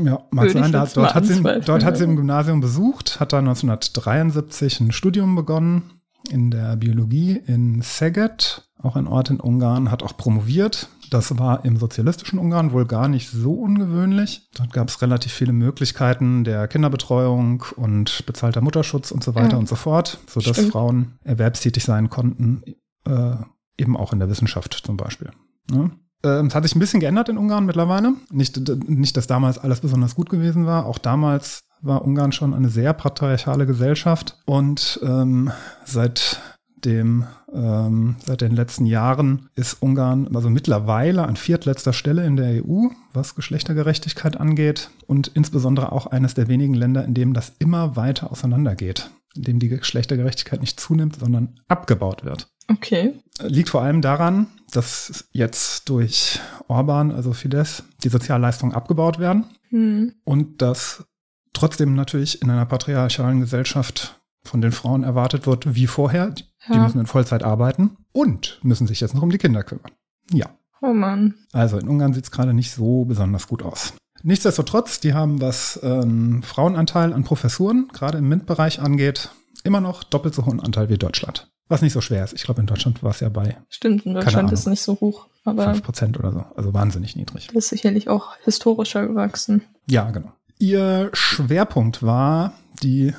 [0.00, 0.70] Ja, mag sein.
[0.70, 5.34] Da, dort, hat sie, dort hat sie im Gymnasium besucht, hat dann 1973 ein Studium
[5.34, 10.88] begonnen in der Biologie in Szeged, auch ein Ort in Ungarn, hat auch promoviert.
[11.10, 14.48] Das war im sozialistischen Ungarn wohl gar nicht so ungewöhnlich.
[14.56, 19.58] Dort gab es relativ viele Möglichkeiten der Kinderbetreuung und bezahlter Mutterschutz und so weiter Ja.
[19.58, 20.72] und so fort, sodass Stimmt.
[20.72, 22.62] Frauen erwerbstätig sein konnten,
[23.06, 23.36] äh,
[23.78, 25.30] eben auch in der Wissenschaft zum Beispiel.
[25.70, 25.90] Ne?
[26.24, 28.14] Ähm, Es hat sich ein bisschen geändert in Ungarn mittlerweile.
[28.30, 30.86] Nicht, nicht, dass damals alles besonders gut gewesen war.
[30.86, 34.38] Auch damals war Ungarn schon eine sehr patriarchale Gesellschaft.
[34.46, 35.50] Und ähm,
[35.84, 36.40] seit
[36.84, 42.64] dem, ähm, seit den letzten Jahren ist Ungarn also mittlerweile an viertletzter Stelle in der
[42.64, 47.96] EU, was Geschlechtergerechtigkeit angeht und insbesondere auch eines der wenigen Länder, in dem das immer
[47.96, 53.14] weiter auseinandergeht, in dem die Geschlechtergerechtigkeit nicht zunimmt, sondern abgebaut wird Okay.
[53.42, 60.14] liegt vor allem daran, dass jetzt durch Orban, also Fidesz, die Sozialleistungen abgebaut werden Hm.
[60.24, 61.04] und dass
[61.52, 66.34] trotzdem natürlich in einer patriarchalen Gesellschaft von den Frauen erwartet wird, wie vorher,
[66.72, 69.90] die müssen in Vollzeit arbeiten und müssen sich jetzt noch um die Kinder kümmern.
[70.30, 70.46] Ja,
[70.80, 71.34] Oh Mann.
[71.52, 73.94] also in Ungarn sieht es gerade nicht so besonders gut aus.
[74.22, 79.30] Nichtsdestotrotz, die haben, was ähm, Frauenanteil an Professuren, gerade im MINT-Bereich angeht,
[79.64, 81.50] immer noch doppelt so hohen Anteil wie Deutschland.
[81.68, 82.34] Was nicht so schwer ist.
[82.34, 85.28] Ich glaube, in Deutschland war es ja bei Stimmt, in Deutschland ist nicht so hoch,
[85.44, 86.44] aber 5% oder so.
[86.56, 87.50] Also wahnsinnig niedrig.
[87.54, 89.62] ist sicherlich auch historischer gewachsen.
[89.88, 90.32] Ja, genau.
[90.58, 93.14] Ihr Schwerpunkt war die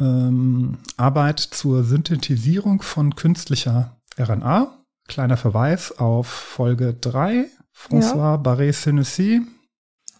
[0.00, 4.78] ähm, Arbeit zur Synthetisierung von künstlicher RNA.
[5.08, 9.42] Kleiner Verweis auf Folge 3, François Barré-Senussi,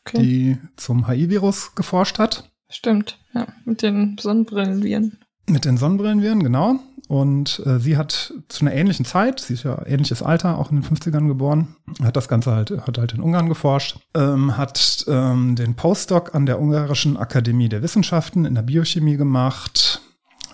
[0.05, 0.19] Okay.
[0.21, 2.51] die zum HIV-Virus geforscht hat.
[2.69, 3.47] Stimmt, ja.
[3.65, 5.19] Mit den Sonnenbrillenviren.
[5.49, 6.81] Mit den Sonnenbrillenviren, genau.
[7.13, 10.81] Und äh, sie hat zu einer ähnlichen Zeit, sie ist ja ähnliches Alter, auch in
[10.81, 15.55] den 50ern geboren, hat das Ganze halt, hat halt in Ungarn geforscht, ähm, hat ähm,
[15.55, 20.01] den Postdoc an der Ungarischen Akademie der Wissenschaften in der Biochemie gemacht.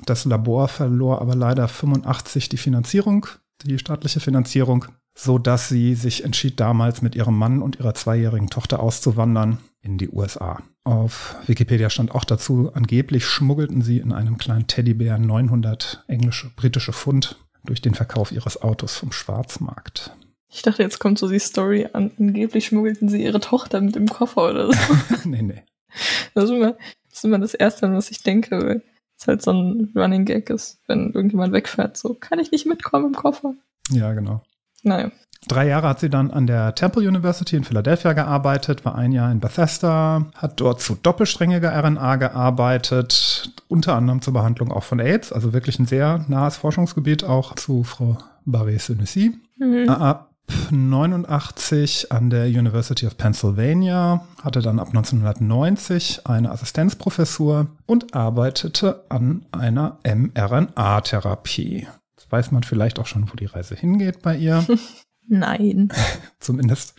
[0.05, 3.29] Das Labor verlor aber leider 85 die Finanzierung,
[3.62, 4.87] die staatliche Finanzierung,
[5.18, 9.98] so dass sie sich entschied, damals mit ihrem Mann und ihrer zweijährigen Tochter auszuwandern in
[9.98, 10.62] die USA.
[10.85, 16.92] Auf Wikipedia stand auch dazu, angeblich schmuggelten sie in einem kleinen Teddybär 900 englische, britische
[16.92, 20.16] Pfund durch den Verkauf ihres Autos vom Schwarzmarkt.
[20.50, 22.12] Ich dachte, jetzt kommt so die Story an.
[22.18, 24.78] Angeblich schmuggelten sie ihre Tochter mit dem Koffer oder so.
[25.24, 25.64] nee, nee.
[26.35, 26.78] Das ist immer das,
[27.12, 28.83] ist immer das Erste, an was ich denke, weil
[29.18, 31.96] es halt so ein Running Gag ist, wenn irgendjemand wegfährt.
[31.96, 33.54] So, kann ich nicht mitkommen im Koffer?
[33.90, 34.42] Ja, genau.
[34.88, 35.11] Naja.
[35.46, 39.31] Drei Jahre hat sie dann an der Temple University in Philadelphia gearbeitet, war ein Jahr
[39.31, 45.33] in Bethesda, hat dort zu doppelsträngiger RNA gearbeitet, unter anderem zur Behandlung auch von AIDS,
[45.33, 49.38] also wirklich ein sehr nahes Forschungsgebiet auch zu Frau Barré-Senussi.
[49.59, 49.88] Mhm.
[49.88, 50.29] Ab
[50.70, 59.44] 89 an der University of Pennsylvania, hatte dann ab 1990 eine Assistenzprofessur und arbeitete an
[59.53, 61.87] einer mRNA-Therapie.
[62.30, 64.66] Weiß man vielleicht auch schon, wo die Reise hingeht bei ihr.
[65.26, 65.88] Nein.
[66.40, 66.94] Zumindest,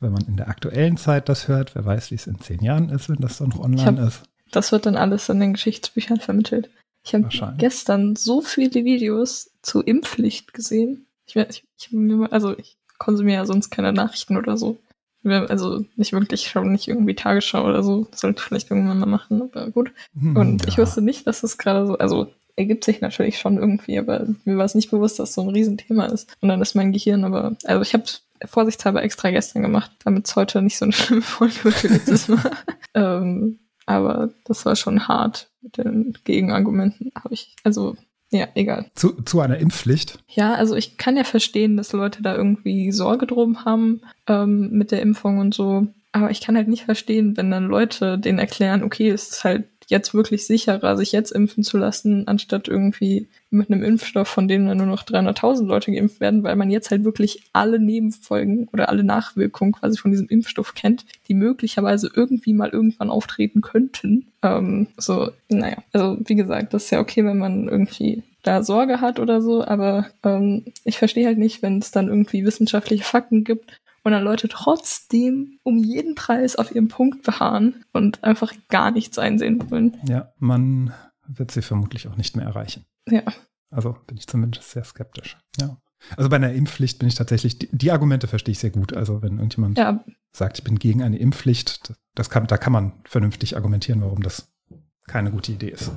[0.00, 1.74] wenn man in der aktuellen Zeit das hört.
[1.74, 4.08] Wer weiß, wie es in zehn Jahren ist, wenn das dann noch Ich online hab-
[4.08, 4.22] ist.
[4.50, 6.70] Das wird dann alles in den Geschichtsbüchern vermittelt.
[7.04, 7.28] Ich habe
[7.58, 11.06] gestern so viele Videos zu Impfpflicht gesehen.
[11.26, 11.90] Ich, ich, ich
[12.30, 14.78] also ich konsumiere ja sonst keine Nachrichten oder so.
[15.24, 18.06] Also nicht wirklich, ich schaue nicht irgendwie Tagesschau oder so.
[18.10, 19.92] Das sollte ich vielleicht irgendwann mal machen, aber gut.
[20.18, 20.82] Hm, Und ich ja.
[20.82, 24.64] wusste nicht, dass es gerade so, also ergibt sich natürlich schon irgendwie, aber mir war
[24.64, 26.36] es nicht bewusst, dass so ein Riesenthema ist.
[26.40, 28.04] Und dann ist mein Gehirn aber, also ich habe
[28.44, 32.28] vorsichtshalber extra gestern gemacht, damit es heute nicht so eine schlimme Folge wird wie letztes
[32.28, 32.50] Mal.
[32.94, 37.10] ähm, aber das war schon hart mit den Gegenargumenten.
[37.14, 37.96] Habe ich, also
[38.30, 38.90] ja, egal.
[38.94, 40.18] Zu, zu einer Impfpflicht?
[40.28, 44.90] Ja, also ich kann ja verstehen, dass Leute da irgendwie Sorge drum haben ähm, mit
[44.90, 45.86] der Impfung und so.
[46.12, 49.64] Aber ich kann halt nicht verstehen, wenn dann Leute denen erklären, okay, es ist halt
[49.88, 54.66] jetzt wirklich sicherer, sich jetzt impfen zu lassen, anstatt irgendwie mit einem Impfstoff, von dem
[54.66, 58.90] dann nur noch 300.000 Leute geimpft werden, weil man jetzt halt wirklich alle Nebenfolgen oder
[58.90, 64.26] alle Nachwirkungen quasi von diesem Impfstoff kennt, die möglicherweise irgendwie mal irgendwann auftreten könnten.
[64.42, 69.00] Ähm, so, naja, also wie gesagt, das ist ja okay, wenn man irgendwie da Sorge
[69.00, 73.42] hat oder so, aber ähm, ich verstehe halt nicht, wenn es dann irgendwie wissenschaftliche Fakten
[73.42, 78.90] gibt und dann Leute trotzdem um jeden Preis auf ihrem Punkt beharren und einfach gar
[78.90, 79.98] nichts einsehen wollen.
[80.08, 80.94] Ja, man
[81.26, 82.86] wird sie vermutlich auch nicht mehr erreichen.
[83.06, 83.22] Ja.
[83.70, 85.36] Also bin ich zumindest sehr skeptisch.
[85.60, 85.76] Ja.
[86.16, 88.94] Also bei einer Impfpflicht bin ich tatsächlich, die, die Argumente verstehe ich sehr gut.
[88.94, 90.02] Also wenn irgendjemand ja.
[90.32, 94.50] sagt, ich bin gegen eine Impfpflicht, das kann, da kann man vernünftig argumentieren, warum das
[95.06, 95.92] keine gute Idee ist.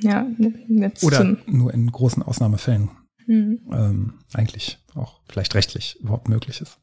[0.00, 0.26] Ja,
[0.66, 2.90] jetzt Oder nur in großen Ausnahmefällen
[3.26, 3.60] hm.
[3.72, 6.80] ähm, eigentlich auch vielleicht rechtlich überhaupt möglich ist.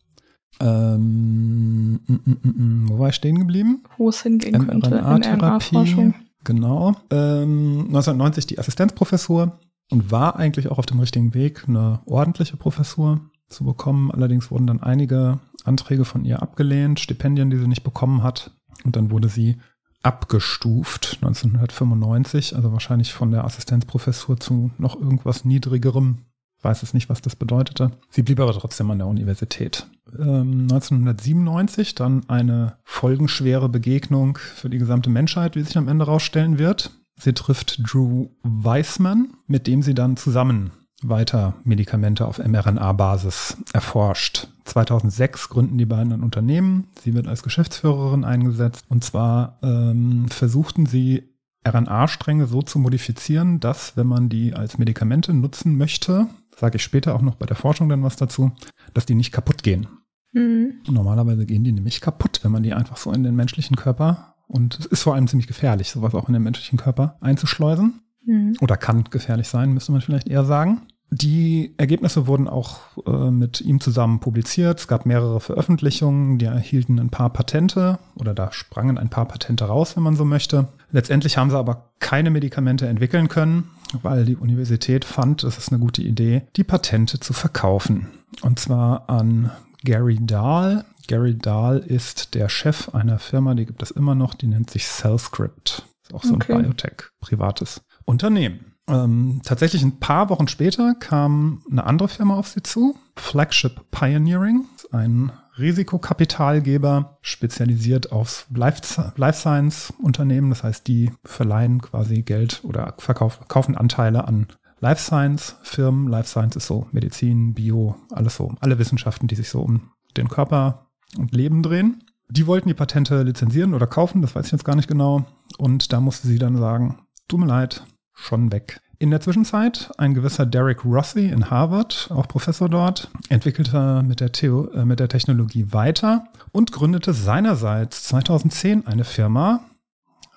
[0.59, 3.83] Ähm, m -m -m wo war ich stehen geblieben?
[3.97, 4.89] Wo es hingehen könnte.
[4.89, 6.13] mRNA-Therapie.
[6.43, 6.95] Genau.
[7.09, 9.59] Ähm, 1990 die Assistenzprofessur
[9.91, 14.11] und war eigentlich auch auf dem richtigen Weg, eine ordentliche Professur zu bekommen.
[14.11, 18.51] Allerdings wurden dann einige Anträge von ihr abgelehnt, Stipendien, die sie nicht bekommen hat.
[18.83, 19.57] Und dann wurde sie
[20.01, 26.25] abgestuft 1995, also wahrscheinlich von der Assistenzprofessur zu noch irgendwas niedrigerem
[26.61, 27.91] weiß es nicht, was das bedeutete.
[28.09, 29.87] Sie blieb aber trotzdem an der Universität.
[30.19, 36.59] Ähm, 1997 dann eine folgenschwere Begegnung für die gesamte Menschheit, wie sich am Ende rausstellen
[36.59, 36.91] wird.
[37.17, 40.71] Sie trifft Drew Weissman, mit dem sie dann zusammen
[41.03, 44.47] weiter Medikamente auf mRNA-Basis erforscht.
[44.65, 46.87] 2006 gründen die beiden ein Unternehmen.
[47.01, 48.85] Sie wird als Geschäftsführerin eingesetzt.
[48.89, 51.23] Und zwar ähm, versuchten sie
[51.67, 57.15] RNA-Stränge so zu modifizieren, dass, wenn man die als Medikamente nutzen möchte, sage ich später
[57.15, 58.51] auch noch bei der Forschung dann was dazu,
[58.93, 59.87] dass die nicht kaputt gehen.
[60.33, 60.75] Mhm.
[60.89, 64.79] Normalerweise gehen die nämlich kaputt, wenn man die einfach so in den menschlichen Körper und
[64.79, 68.01] es ist vor allem ziemlich gefährlich, sowas auch in den menschlichen Körper einzuschleusen.
[68.25, 68.55] Mhm.
[68.59, 70.81] Oder kann gefährlich sein, müsste man vielleicht eher sagen.
[71.13, 74.79] Die Ergebnisse wurden auch äh, mit ihm zusammen publiziert.
[74.79, 79.65] Es gab mehrere Veröffentlichungen, die erhielten ein paar Patente oder da sprangen ein paar Patente
[79.65, 80.69] raus, wenn man so möchte.
[80.91, 83.69] Letztendlich haben sie aber keine Medikamente entwickeln können,
[84.01, 88.07] weil die Universität fand, es ist eine gute Idee, die Patente zu verkaufen.
[88.41, 89.51] Und zwar an
[89.83, 90.85] Gary Dahl.
[91.07, 94.85] Gary Dahl ist der Chef einer Firma, die gibt es immer noch, die nennt sich
[94.85, 95.85] CellScript.
[96.03, 96.53] Ist auch so okay.
[96.53, 98.73] ein Biotech, privates Unternehmen.
[98.87, 104.65] Ähm, tatsächlich ein paar Wochen später kam eine andere Firma auf sie zu, Flagship Pioneering,
[104.91, 110.49] ein Risikokapitalgeber, spezialisiert auf Life, Life Science Unternehmen.
[110.49, 114.47] Das heißt, die verleihen quasi Geld oder verkaufen, kaufen Anteile an
[114.81, 116.07] Life Science Firmen.
[116.07, 120.27] Life Science ist so Medizin, Bio, alles so, alle Wissenschaften, die sich so um den
[120.27, 122.03] Körper und Leben drehen.
[122.29, 125.25] Die wollten die Patente lizenzieren oder kaufen, das weiß ich jetzt gar nicht genau.
[125.57, 128.81] Und da musste sie dann sagen, tut mir leid, schon weg.
[128.97, 134.31] In der Zwischenzeit ein gewisser Derek Rossi in Harvard, auch Professor dort, entwickelte mit der,
[134.31, 139.61] Theo, äh, mit der Technologie weiter und gründete seinerseits 2010 eine Firma,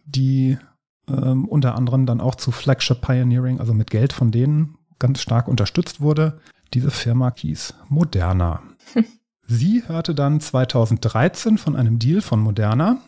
[0.04, 0.58] die
[1.08, 5.48] ähm, unter anderem dann auch zu Flagship Pioneering, also mit Geld von denen, ganz stark
[5.48, 6.40] unterstützt wurde.
[6.72, 8.62] Diese Firma hieß Moderna.
[9.46, 12.98] Sie hörte dann 2013 von einem Deal von Moderna,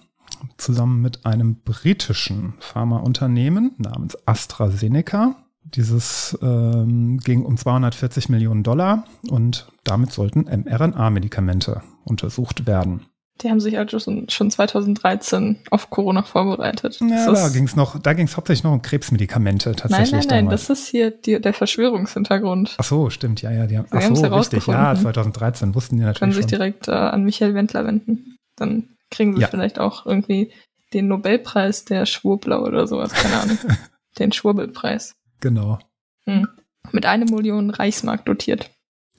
[0.58, 5.36] zusammen mit einem britischen Pharmaunternehmen namens AstraZeneca.
[5.64, 13.06] Dieses ähm, ging um 240 Millionen Dollar und damit sollten mRNA-Medikamente untersucht werden.
[13.42, 16.98] Die haben sich also schon, 2013 auf Corona vorbereitet.
[17.00, 20.12] Ja, da ging es noch, da ging es hauptsächlich noch um Krebsmedikamente tatsächlich.
[20.12, 22.76] Nein, nein, nein, das ist hier die, der Verschwörungshintergrund.
[22.78, 26.20] Ach so, stimmt, ja, ja, die haben, ach so, richtig, ja, 2013 wussten die natürlich
[26.20, 28.36] Können sich direkt äh, an Michael Wendler wenden.
[28.56, 29.48] Dann kriegen sie ja.
[29.48, 30.50] vielleicht auch irgendwie
[30.94, 33.58] den Nobelpreis der Schwurbler oder sowas, keine Ahnung.
[34.18, 35.14] den Schwurbelpreis.
[35.40, 35.78] Genau.
[36.24, 36.48] Hm.
[36.92, 38.70] Mit einer Million Reichsmark dotiert.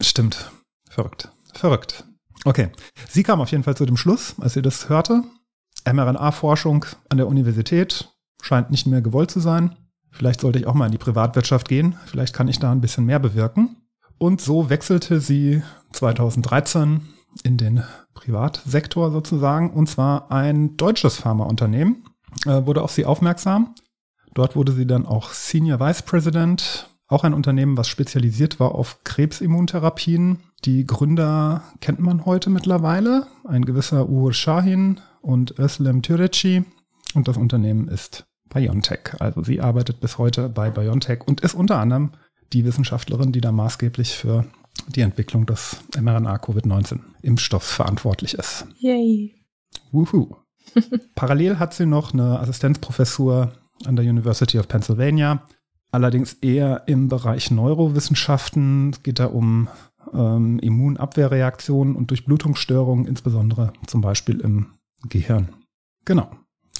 [0.01, 0.51] Stimmt.
[0.89, 1.30] Verrückt.
[1.53, 2.06] Verrückt.
[2.45, 2.69] Okay.
[3.10, 5.23] Sie kam auf jeden Fall zu dem Schluss, als sie das hörte.
[5.86, 8.10] mRNA-Forschung an der Universität
[8.41, 9.76] scheint nicht mehr gewollt zu sein.
[10.12, 11.95] Vielleicht sollte ich auch mal in die Privatwirtschaft gehen.
[12.06, 13.78] Vielleicht kann ich da ein bisschen mehr bewirken.
[14.17, 15.62] Und so wechselte sie
[15.93, 17.02] 2013
[17.43, 22.04] in den Privatsektor sozusagen, und zwar ein deutsches Pharmaunternehmen,
[22.45, 23.76] äh, wurde auf sie aufmerksam.
[24.34, 29.04] Dort wurde sie dann auch Senior Vice President, auch ein Unternehmen, was spezialisiert war auf
[29.04, 30.39] Krebsimmuntherapien.
[30.65, 36.65] Die Gründer kennt man heute mittlerweile, ein gewisser Uğur Shahin und Özlem Türeci.
[37.13, 39.20] Und das Unternehmen ist BioNTech.
[39.20, 42.12] Also sie arbeitet bis heute bei BioNTech und ist unter anderem
[42.54, 44.46] die Wissenschaftlerin, die da maßgeblich für
[44.88, 48.65] die Entwicklung des mRNA-Covid-19-Impfstoffs verantwortlich ist.
[48.80, 49.36] Yay.
[49.91, 50.36] Wuhu.
[51.15, 53.54] Parallel hat sie noch eine Assistenzprofessur
[53.86, 55.43] an der University of Pennsylvania,
[55.91, 58.91] allerdings eher im Bereich Neurowissenschaften.
[58.91, 59.70] Es geht da um
[60.13, 64.67] ähm, Immunabwehrreaktionen und Durchblutungsstörungen, insbesondere zum Beispiel im
[65.10, 65.50] Gehirn.
[66.06, 66.30] Genau.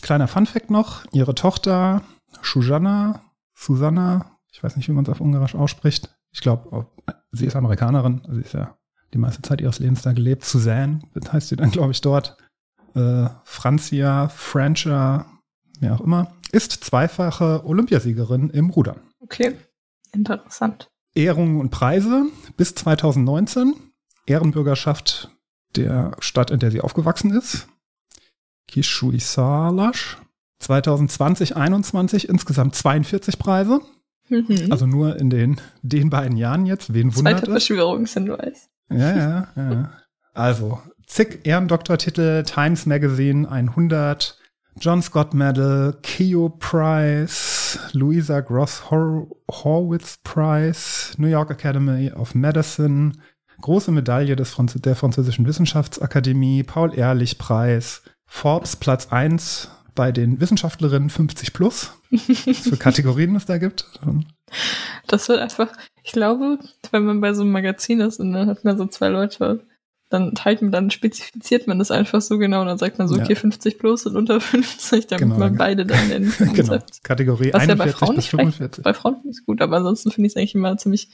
[0.02, 2.02] Kleiner Funfact noch: Ihre Tochter
[2.42, 3.22] Susanna,
[3.56, 6.16] Susanna, ich weiß nicht, wie man es auf Ungarisch ausspricht.
[6.32, 6.88] Ich glaube,
[7.32, 8.78] sie ist Amerikanerin, sie ist ja
[9.14, 10.44] die meiste Zeit ihres Lebens da gelebt.
[10.44, 11.00] Suzanne
[11.32, 12.38] heißt sie dann, glaube ich, dort.
[12.94, 15.26] Äh, Francia, Francha,
[15.80, 19.00] wer auch immer, ist zweifache Olympiasiegerin im Rudern.
[19.20, 19.56] Okay,
[20.12, 20.90] interessant.
[21.18, 23.74] Ehrungen und Preise bis 2019.
[24.26, 25.32] Ehrenbürgerschaft
[25.76, 27.68] der Stadt, in der sie aufgewachsen ist.
[28.68, 30.18] Kishuisalash.
[30.60, 33.82] 2020, 21 insgesamt 42 Preise.
[34.30, 34.68] Mhm.
[34.72, 36.94] Also nur in den, den beiden Jahren jetzt.
[36.94, 37.52] Wen wundert Zweiter?
[37.52, 38.70] Verschwörungshinweis.
[38.90, 39.92] Ja, ja, ja.
[40.34, 44.37] Also, zig Ehrendoktortitel, Times Magazine 100,
[44.80, 53.14] John Scott Medal, Keogh Prize, Louisa Gross Hor Horwitz Prize, New York Academy of Medicine,
[53.62, 61.10] große Medaille des Franz der Französischen Wissenschaftsakademie, Paul-Ehrlich Preis, Forbes Platz 1 bei den Wissenschaftlerinnen
[61.10, 63.90] 50 plus, was für Kategorien es da gibt.
[65.08, 65.70] Das wird einfach,
[66.04, 66.60] ich glaube,
[66.92, 69.66] wenn man bei so einem Magazin ist und dann hat man so zwei Leute,
[70.10, 73.18] dann teilt man, dann spezifiziert man das einfach so genau und dann sagt man so,
[73.18, 73.24] Ja.
[73.24, 75.58] okay, 50 plus und unter 50, damit Genau, man ja.
[75.58, 76.54] beide dann nennen kann.
[76.54, 76.80] genau.
[77.04, 78.84] Kategorie Was ja bei 41 Frauen bis nicht schlecht 45.
[78.84, 81.10] Bei Frauen finde ich es gut, aber ansonsten finde ich es eigentlich immer ziemlich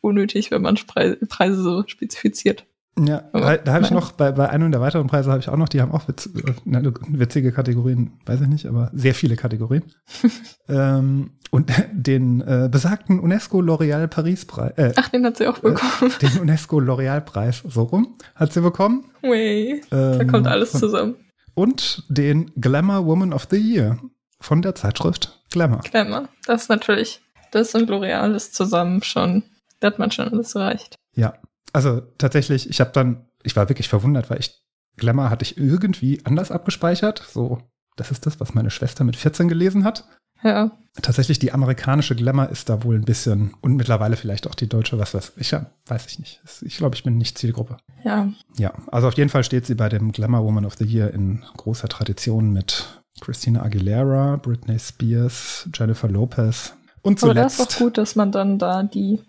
[0.00, 2.64] unnötig, wenn man Preise so spezifiziert.
[2.98, 5.56] Ja, da, da habe ich noch, bei, bei einem der weiteren Preise habe ich auch
[5.56, 9.36] noch, die haben auch witz, äh, na, witzige Kategorien, weiß ich nicht, aber sehr viele
[9.36, 9.84] Kategorien.
[10.68, 15.58] ähm, und den äh, besagten UNESCO L'Oréal Paris Preis, äh, Ach, den hat sie auch
[15.58, 16.12] bekommen.
[16.22, 19.04] den UNESCO L'Oréal Preis, so rum, hat sie bekommen.
[19.22, 19.82] Way.
[19.90, 21.16] Da Ähm, kommt alles zusammen.
[21.54, 23.98] Und den Glamour Woman of the Year
[24.40, 25.80] von der Zeitschrift Glamour.
[25.80, 26.28] Glamour.
[26.46, 27.20] Das ist natürlich,
[27.52, 29.42] das und L'Oreal ist zusammen schon,
[29.80, 30.96] da hat man schon alles erreicht.
[31.14, 31.34] Ja,
[31.72, 34.62] also tatsächlich, ich habe dann, ich war wirklich verwundert, weil ich
[34.96, 37.22] Glamour hatte ich irgendwie anders abgespeichert.
[37.32, 37.58] So,
[37.96, 40.04] das ist das, was meine Schwester mit 14 gelesen hat.
[40.42, 40.70] Ja.
[41.02, 44.98] Tatsächlich, die amerikanische Glamour ist da wohl ein bisschen und mittlerweile vielleicht auch die deutsche,
[44.98, 46.40] was weiß ich, ja, weiß ich nicht.
[46.62, 47.78] Ich glaube, ich bin nicht Zielgruppe.
[48.04, 48.28] Ja.
[48.56, 51.44] Ja, also auf jeden Fall steht sie bei dem Glamour Woman of the Year in
[51.56, 57.98] großer Tradition mit Christina Aguilera, Britney Spears, Jennifer Lopez und Aber das ist auch gut,
[57.98, 59.20] dass man dann da die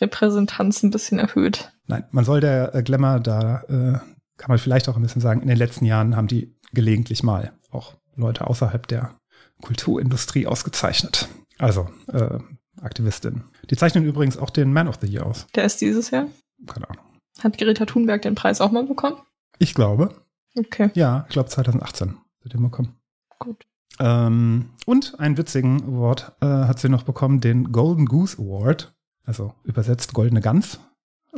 [0.00, 1.72] Repräsentanz ein bisschen erhöht.
[1.88, 3.98] Nein, man soll der äh, Glamour da, äh,
[4.36, 7.52] kann man vielleicht auch ein bisschen sagen, in den letzten Jahren haben die gelegentlich mal
[7.70, 9.14] auch Leute außerhalb der
[9.62, 11.28] Kulturindustrie ausgezeichnet.
[11.58, 12.38] Also äh,
[12.80, 13.42] Aktivistin.
[13.70, 15.46] Die zeichnen übrigens auch den Man of the Year aus.
[15.54, 16.28] Der ist dieses Jahr.
[16.66, 17.04] Keine Ahnung.
[17.40, 19.16] Hat Greta Thunberg den Preis auch mal bekommen?
[19.58, 20.14] Ich glaube,
[20.56, 22.96] Okay, ja, ich glaube 2018 wird den bekommen.
[23.38, 23.64] gut.
[24.00, 29.54] Ähm, und einen witzigen Award äh, hat sie noch bekommen, den Golden Goose Award, also
[29.64, 30.80] übersetzt Goldene Gans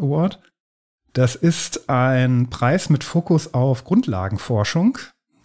[0.00, 0.40] Award.
[1.12, 4.98] Das ist ein Preis mit Fokus auf Grundlagenforschung.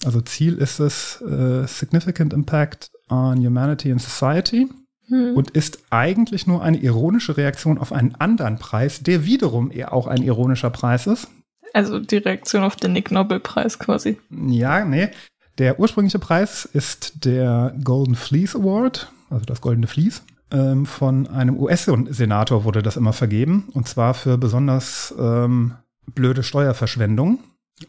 [0.04, 4.68] Also Ziel ist es äh, Significant Impact on Humanity and Society
[5.08, 5.36] Hm.
[5.36, 10.08] und ist eigentlich nur eine ironische Reaktion auf einen anderen Preis, der wiederum eher auch
[10.08, 11.28] ein ironischer Preis ist.
[11.74, 14.18] Also die Reaktion auf den Nick Nobel-Preis quasi.
[14.32, 15.10] Ja, nee.
[15.58, 20.24] Der ursprüngliche Preis ist der Golden Fleece Award, also das goldene Vlies.
[20.52, 23.70] Ähm, von einem US-Senator wurde das immer vergeben.
[23.74, 25.74] Und zwar für besonders ähm,
[26.14, 27.40] blöde Steuerverschwendung,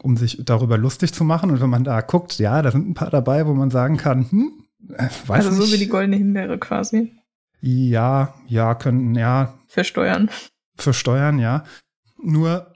[0.01, 1.51] um sich darüber lustig zu machen.
[1.51, 4.31] Und wenn man da guckt, ja, da sind ein paar dabei, wo man sagen kann,
[4.31, 4.53] hm,
[4.95, 5.69] äh, weiß also nicht.
[5.69, 7.13] so wie die goldene Himbeere quasi.
[7.61, 10.31] Ja, ja, könnten, ja, Für Steuern.
[10.79, 11.65] für Steuern, ja.
[12.23, 12.73] Nur,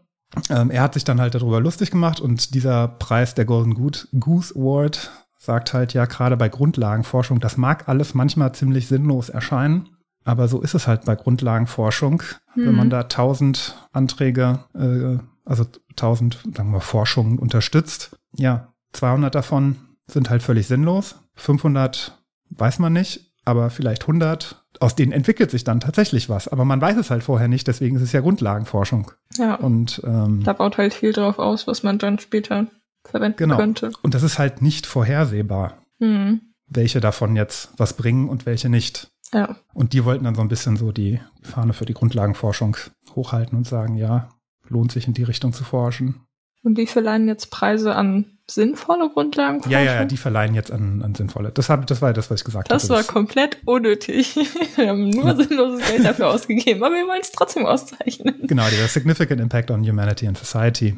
[0.48, 4.54] ähm, er hat sich dann halt darüber lustig gemacht und dieser Preis, der Golden Goose
[4.54, 5.10] Award,
[5.42, 9.88] sagt halt ja gerade bei Grundlagenforschung, das mag alles manchmal ziemlich sinnlos erscheinen,
[10.24, 12.22] aber so ist es halt bei Grundlagenforschung,
[12.54, 12.76] wenn Mhm.
[12.76, 15.64] man da tausend Anträge, äh, also
[15.96, 18.18] tausend, sagen wir, Forschungen unterstützt.
[18.36, 19.76] Ja, 200 davon
[20.06, 22.18] sind halt völlig sinnlos, 500
[22.50, 26.80] weiß man nicht, aber vielleicht 100, aus denen entwickelt sich dann tatsächlich was, aber man
[26.82, 29.10] weiß es halt vorher nicht, deswegen ist es ja Grundlagenforschung.
[29.38, 29.54] Ja.
[29.54, 32.66] Und ähm, Da baut halt viel drauf aus, was man dann später
[33.04, 33.56] verwenden Genau.
[33.56, 33.90] könnte.
[34.02, 35.78] Und das ist halt nicht vorhersehbar.
[36.00, 36.40] Hm.
[36.72, 39.08] welche davon jetzt was bringen und welche nicht.
[39.34, 39.56] Ja.
[39.74, 42.76] Und die wollten dann so ein bisschen so die Fahne für die Grundlagenforschung
[43.14, 44.28] hochhalten und sagen, ja,
[44.68, 46.20] lohnt sich in die Richtung zu forschen.
[46.62, 49.60] Und die verleihen jetzt Preise an sinnvolle Grundlagen.
[49.70, 51.50] Ja, ja, ja, die verleihen jetzt an, an sinnvolle.
[51.52, 52.94] Das, hab, das war das, was ich gesagt Das hatte.
[52.94, 54.36] war komplett unnötig.
[54.76, 55.36] Wir haben nur Ja.
[55.36, 58.46] sinnloses Geld dafür ausgegeben, aber wir wollen es trotzdem auszeichnen.
[58.46, 60.96] Genau, der Significant Impact on Humanity and Society.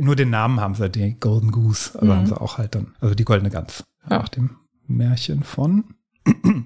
[0.00, 2.16] Nur den Namen haben sie, die Golden Goose, also Mhm.
[2.16, 3.84] haben sie auch halt dann, also die goldene Gans.
[4.10, 4.18] Ja.
[4.18, 5.84] Nach dem Märchen von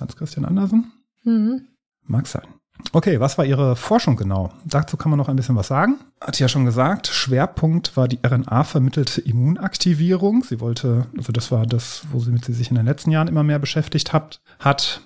[0.00, 0.92] Hans Christian Andersen.
[1.24, 1.62] Mhm.
[2.06, 2.46] Mag sein.
[2.92, 4.52] Okay, was war Ihre Forschung genau?
[4.66, 5.96] Dazu kann man noch ein bisschen was sagen.
[6.20, 10.44] Hat ja schon gesagt, Schwerpunkt war die RNA-vermittelte Immunaktivierung.
[10.44, 13.28] Sie wollte, also das war das, wo sie mit sie sich in den letzten Jahren
[13.28, 14.42] immer mehr beschäftigt hat.
[14.58, 15.00] Hat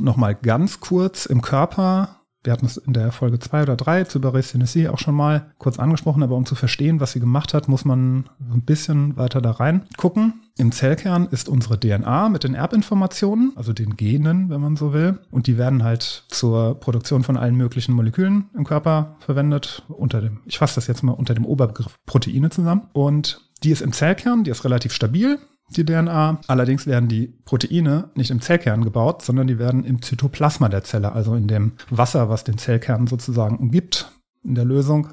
[0.00, 4.20] nochmal ganz kurz im Körper, wir hatten es in der Folge 2 oder 3 zu
[4.20, 7.68] Paris Tennessee auch schon mal kurz angesprochen, aber um zu verstehen, was sie gemacht hat,
[7.68, 10.42] muss man ein bisschen weiter da rein gucken.
[10.58, 15.18] Im Zellkern ist unsere DNA mit den Erbinformationen, also den Genen, wenn man so will.
[15.30, 19.84] Und die werden halt zur Produktion von allen möglichen Molekülen im Körper verwendet.
[19.88, 22.88] Unter dem, ich fasse das jetzt mal unter dem Oberbegriff Proteine zusammen.
[22.92, 25.38] Und die ist im Zellkern, die ist relativ stabil,
[25.70, 26.40] die DNA.
[26.48, 31.12] Allerdings werden die Proteine nicht im Zellkern gebaut, sondern die werden im Zytoplasma der Zelle,
[31.12, 34.12] also in dem Wasser, was den Zellkern sozusagen umgibt,
[34.44, 35.08] in der Lösung.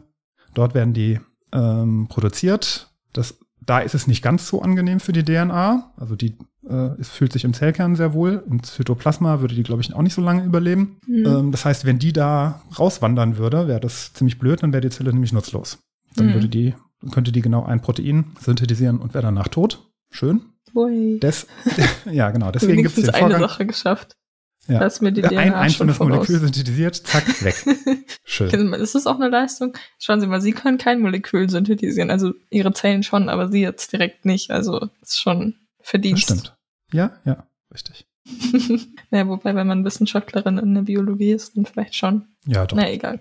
[0.53, 1.19] Dort werden die
[1.53, 2.91] ähm, produziert.
[3.13, 5.93] Das, da ist es nicht ganz so angenehm für die DNA.
[5.97, 6.37] Also die
[6.67, 8.43] äh, es fühlt sich im Zellkern sehr wohl.
[8.49, 10.97] Im Zytoplasma würde die, glaube ich, auch nicht so lange überleben.
[11.07, 11.25] Mhm.
[11.25, 14.89] Ähm, das heißt, wenn die da rauswandern würde, wäre das ziemlich blöd, dann wäre die
[14.89, 15.79] Zelle nämlich nutzlos.
[16.15, 16.33] Dann Mhm.
[16.33, 16.73] würde die,
[17.11, 19.85] könnte die genau ein Protein synthetisieren und wäre danach tot.
[20.11, 20.41] Schön.
[20.75, 21.19] Ui.
[21.19, 21.47] Des,
[22.05, 22.51] ja, genau.
[22.51, 23.41] Deswegen gibt es den eine Vorgang.
[23.41, 24.15] Sache geschafft.
[24.67, 24.79] Ja.
[24.81, 26.09] Lass mir die Ein DNA schon einzelnes voraus.
[26.09, 27.55] Molekül synthetisiert, zack, weg.
[28.23, 28.73] Schön.
[28.73, 29.75] Ist das auch eine Leistung?
[29.97, 32.11] Schauen Sie mal, Sie können kein Molekül synthetisieren.
[32.11, 34.51] Also Ihre Zellen schon, aber Sie jetzt direkt nicht.
[34.51, 36.23] Also ist schon Das Verdienst.
[36.23, 36.55] stimmt.
[36.93, 38.05] Ja, ja, richtig.
[39.09, 42.27] naja, wobei, wenn man Wissenschaftlerin in der Biologie ist, dann vielleicht schon.
[42.45, 42.77] Ja, doch.
[42.77, 43.19] Na egal.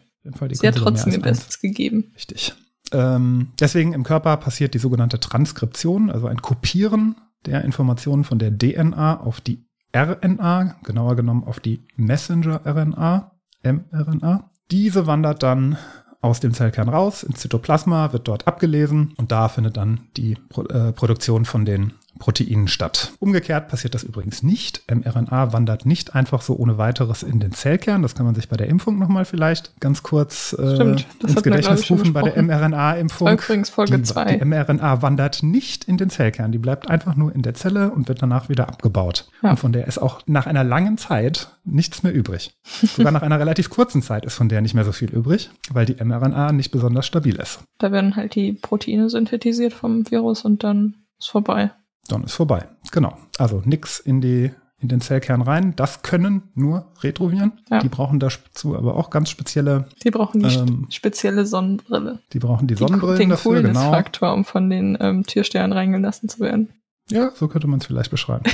[0.51, 1.20] Sie hat trotzdem ihr.
[1.22, 2.12] Bestes gegeben.
[2.14, 2.55] Richtig.
[2.93, 7.16] Ähm, deswegen im Körper passiert die sogenannte Transkription, also ein Kopieren
[7.47, 9.64] der Informationen von der DNA auf die
[9.95, 13.32] RNA, genauer genommen auf die Messenger-RNA,
[13.62, 14.51] mRNA.
[14.70, 15.78] Diese wandert dann
[16.20, 20.64] aus dem Zellkern raus ins Zytoplasma, wird dort abgelesen und da findet dann die Pro
[20.64, 23.12] äh, Produktion von den Proteinen statt.
[23.19, 24.83] Umgekehrt passiert das übrigens nicht.
[24.93, 28.03] mRNA wandert nicht einfach so ohne weiteres in den Zellkern.
[28.03, 31.91] Das kann man sich bei der Impfung nochmal vielleicht ganz kurz äh, Stimmt, ins Gedächtnis
[31.91, 33.29] rufen bei der mRNA-Impfung.
[33.29, 36.53] Übrigens Folge Die, die mRNA wandert nicht in den Zellkern.
[36.53, 39.29] Die bleibt einfach nur in der Zelle und wird danach wieder abgebaut.
[39.43, 39.51] Ja.
[39.51, 42.53] Und von der ist auch nach einer langen Zeit nichts mehr übrig.
[42.64, 45.87] Sogar nach einer relativ kurzen Zeit ist von der nicht mehr so viel übrig, weil
[45.87, 47.61] die mRNA nicht besonders stabil ist.
[47.79, 51.73] Da werden halt die Proteine synthetisiert vom Virus und dann ist vorbei.
[52.09, 52.66] Dann ist vorbei.
[52.92, 53.16] Genau.
[53.38, 54.50] Also nix in die
[54.80, 55.74] in den Zellkern rein.
[55.74, 57.52] Das können nur Retroviren.
[57.68, 57.80] Ja.
[57.80, 62.20] Die brauchen dazu aber auch ganz spezielle, Die brauchen die Ähm, spe- spezielle Sonnenbrille.
[62.32, 63.72] die brauchen die Die, Sonnenbrillen den dafür, genau.
[63.80, 66.68] Coolness-Faktor, um von den ähm, Türstern reingelassen zu werden.
[67.11, 68.44] Ja, so könnte man es vielleicht beschreiben.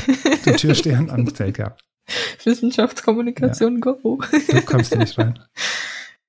[0.47, 1.73] Den Türstern am Zellkern.
[2.43, 3.99] Wissenschaftskommunikation, go.
[4.51, 5.39] Du kommst nicht rein.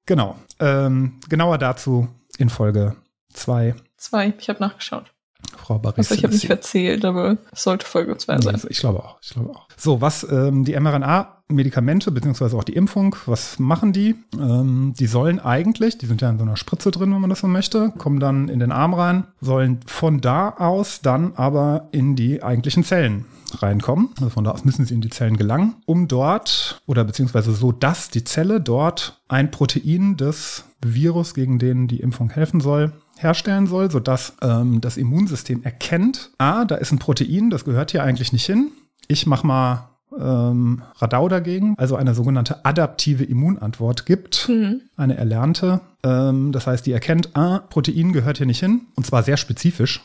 [0.05, 0.35] Genau.
[0.59, 2.07] Ähm, genauer dazu
[2.37, 2.95] in Folge
[3.33, 3.75] 2.
[3.97, 5.11] Zwei, ich habe nachgeschaut.
[5.57, 6.11] Frau Baris.
[6.11, 8.53] Also ich habe nicht erzählt, aber es sollte Folge zwei sein.
[8.53, 9.17] Also ich glaube auch.
[9.21, 9.67] Ich glaube auch.
[9.77, 14.15] So, was ähm, die mRNA-Medikamente beziehungsweise auch die Impfung, was machen die?
[14.39, 17.39] Ähm, die sollen eigentlich, die sind ja in so einer Spritze drin, wenn man das
[17.39, 22.15] so möchte, kommen dann in den Arm rein, sollen von da aus dann aber in
[22.15, 23.25] die eigentlichen Zellen
[23.61, 24.09] reinkommen.
[24.17, 27.71] Also von da aus müssen sie in die Zellen gelangen, um dort oder beziehungsweise so,
[27.71, 33.67] dass die Zelle dort ein Protein des Virus, gegen den die Impfung helfen soll, herstellen
[33.67, 38.33] soll, sodass ähm, das Immunsystem erkennt, ah, da ist ein Protein, das gehört hier eigentlich
[38.33, 38.71] nicht hin.
[39.07, 44.81] Ich mach mal ähm, Radau dagegen, also eine sogenannte adaptive Immunantwort gibt, Mhm.
[44.97, 45.81] eine erlernte.
[46.03, 50.01] Ähm, das heißt, die erkennt, ah, Protein gehört hier nicht hin, und zwar sehr spezifisch.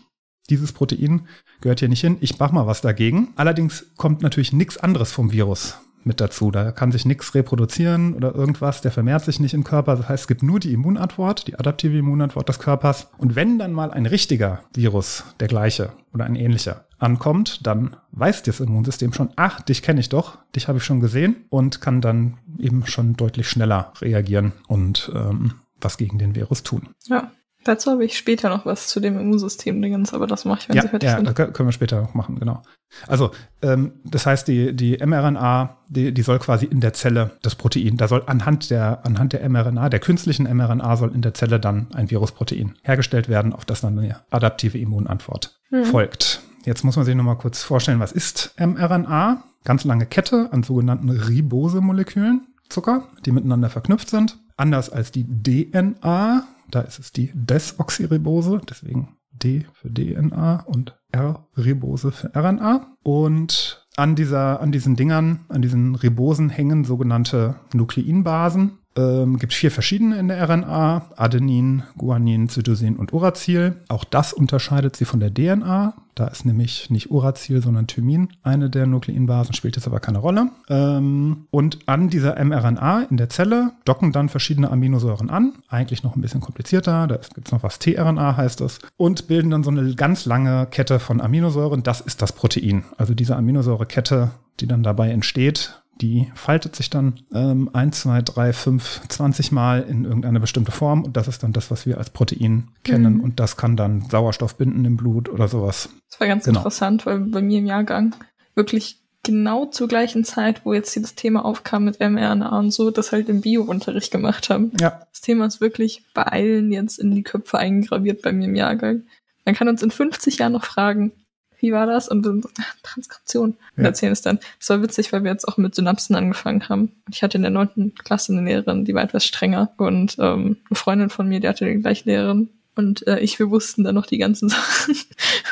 [0.48, 1.28] Dieses Protein
[1.60, 2.16] gehört hier nicht hin.
[2.20, 3.28] Ich mach mal was dagegen.
[3.36, 6.50] Allerdings kommt natürlich nichts anderes vom Virus mit dazu.
[6.50, 8.80] Da kann sich nichts reproduzieren oder irgendwas.
[8.80, 9.96] Der vermehrt sich nicht im Körper.
[9.96, 13.08] Das heißt, es gibt nur die Immunantwort, die adaptive Immunantwort des Körpers.
[13.18, 18.42] Und wenn dann mal ein richtiger Virus, der gleiche oder ein ähnlicher, ankommt, dann weiß
[18.42, 22.00] das Immunsystem schon, ach, dich kenne ich doch, dich habe ich schon gesehen und kann
[22.00, 26.90] dann eben schon deutlich schneller reagieren und ähm, was gegen den Virus tun.
[27.06, 27.30] Ja.
[27.64, 30.82] Dazu habe ich später noch was zu dem Immunsystem-Dingens, aber das mache ich, wenn ja,
[30.82, 31.28] Sie fertig ja, sind.
[31.30, 32.62] kö- können wir später noch machen, genau.
[33.06, 33.30] Also,
[33.62, 37.96] ähm, das heißt, die, die mRNA, die, die soll quasi in der Zelle das Protein,
[37.96, 41.88] da soll anhand der, anhand der mRNA, der künstlichen mRNA, soll in der Zelle dann
[41.94, 45.84] ein Virusprotein hergestellt werden, auf das dann eine adaptive Immunantwort Mhm.
[45.84, 46.40] folgt.
[46.64, 49.44] Jetzt muss man sich nochmal kurz vorstellen, was ist mRNA?
[49.64, 54.38] Ganz lange Kette an sogenannten Ribose-Molekülen, Zucker, die miteinander verknüpft sind.
[54.56, 62.12] Anders als die DNA, da ist es die Desoxyribose, deswegen D für DNA und R-Ribose
[62.12, 62.96] für RNA.
[63.02, 68.78] Und an, dieser, an diesen Dingern, an diesen Ribosen hängen sogenannte Nukleinbasen.
[68.96, 73.76] Ähm, gibt vier verschiedene in der RNA: Adenin, Guanin, Cytosin und Uracil.
[73.88, 75.94] Auch das unterscheidet sie von der DNA.
[76.16, 80.50] Da ist nämlich nicht Uracil, sondern Thymin eine der Nukleinbasen, spielt jetzt aber keine Rolle.
[80.68, 85.54] Ähm, und an dieser mRNA in der Zelle docken dann verschiedene Aminosäuren an.
[85.68, 87.06] Eigentlich noch ein bisschen komplizierter.
[87.06, 88.80] Da gibt es noch was tRNA heißt es.
[88.96, 91.84] Und bilden dann so eine ganz lange Kette von Aminosäuren.
[91.84, 92.84] Das ist das Protein.
[92.98, 98.52] Also diese Aminosäurekette, die dann dabei entsteht, die faltet sich dann ähm, 1, 2, 3,
[98.52, 102.10] 5, 20 Mal in irgendeine bestimmte Form und das ist dann das, was wir als
[102.10, 103.20] Protein kennen Mhm.
[103.20, 105.88] und das kann dann Sauerstoff binden im Blut oder sowas.
[106.10, 106.60] Das war ganz Genau.
[106.60, 108.14] interessant, weil bei mir im Jahrgang
[108.54, 112.90] wirklich genau zur gleichen Zeit, wo jetzt hier das Thema aufkam mit mRNA und so,
[112.90, 114.72] das halt im Bio-Unterricht gemacht haben.
[114.80, 118.54] Ja, Das Thema ist wirklich bei allen jetzt in die Köpfe eingraviert bei mir im
[118.54, 119.02] Jahrgang.
[119.44, 121.12] Man kann uns in 50 Jahren noch fragen,
[121.60, 122.08] wie war das?
[122.08, 123.50] Und dann so, ah, Transkription.
[123.76, 123.84] Und Ja.
[123.84, 124.38] erzählen es dann.
[124.58, 126.92] Das war witzig, weil wir jetzt auch mit Synapsen angefangen haben.
[127.10, 129.72] Ich hatte in der neunten Klasse eine Lehrerin, die war etwas strenger.
[129.76, 132.50] Und ähm, eine Freundin von mir, die hatte die gleiche Lehrerin.
[132.76, 134.96] Und äh, ich, wir wussten dann noch die ganzen Sachen,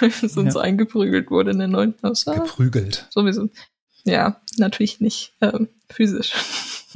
[0.01, 0.51] weil es uns Ja.
[0.53, 2.03] so eingeprügelt wurde in der neunten.
[2.03, 3.07] War geprügelt.
[3.11, 3.49] sowieso.
[4.05, 6.33] Ja, natürlich nicht ähm, physisch.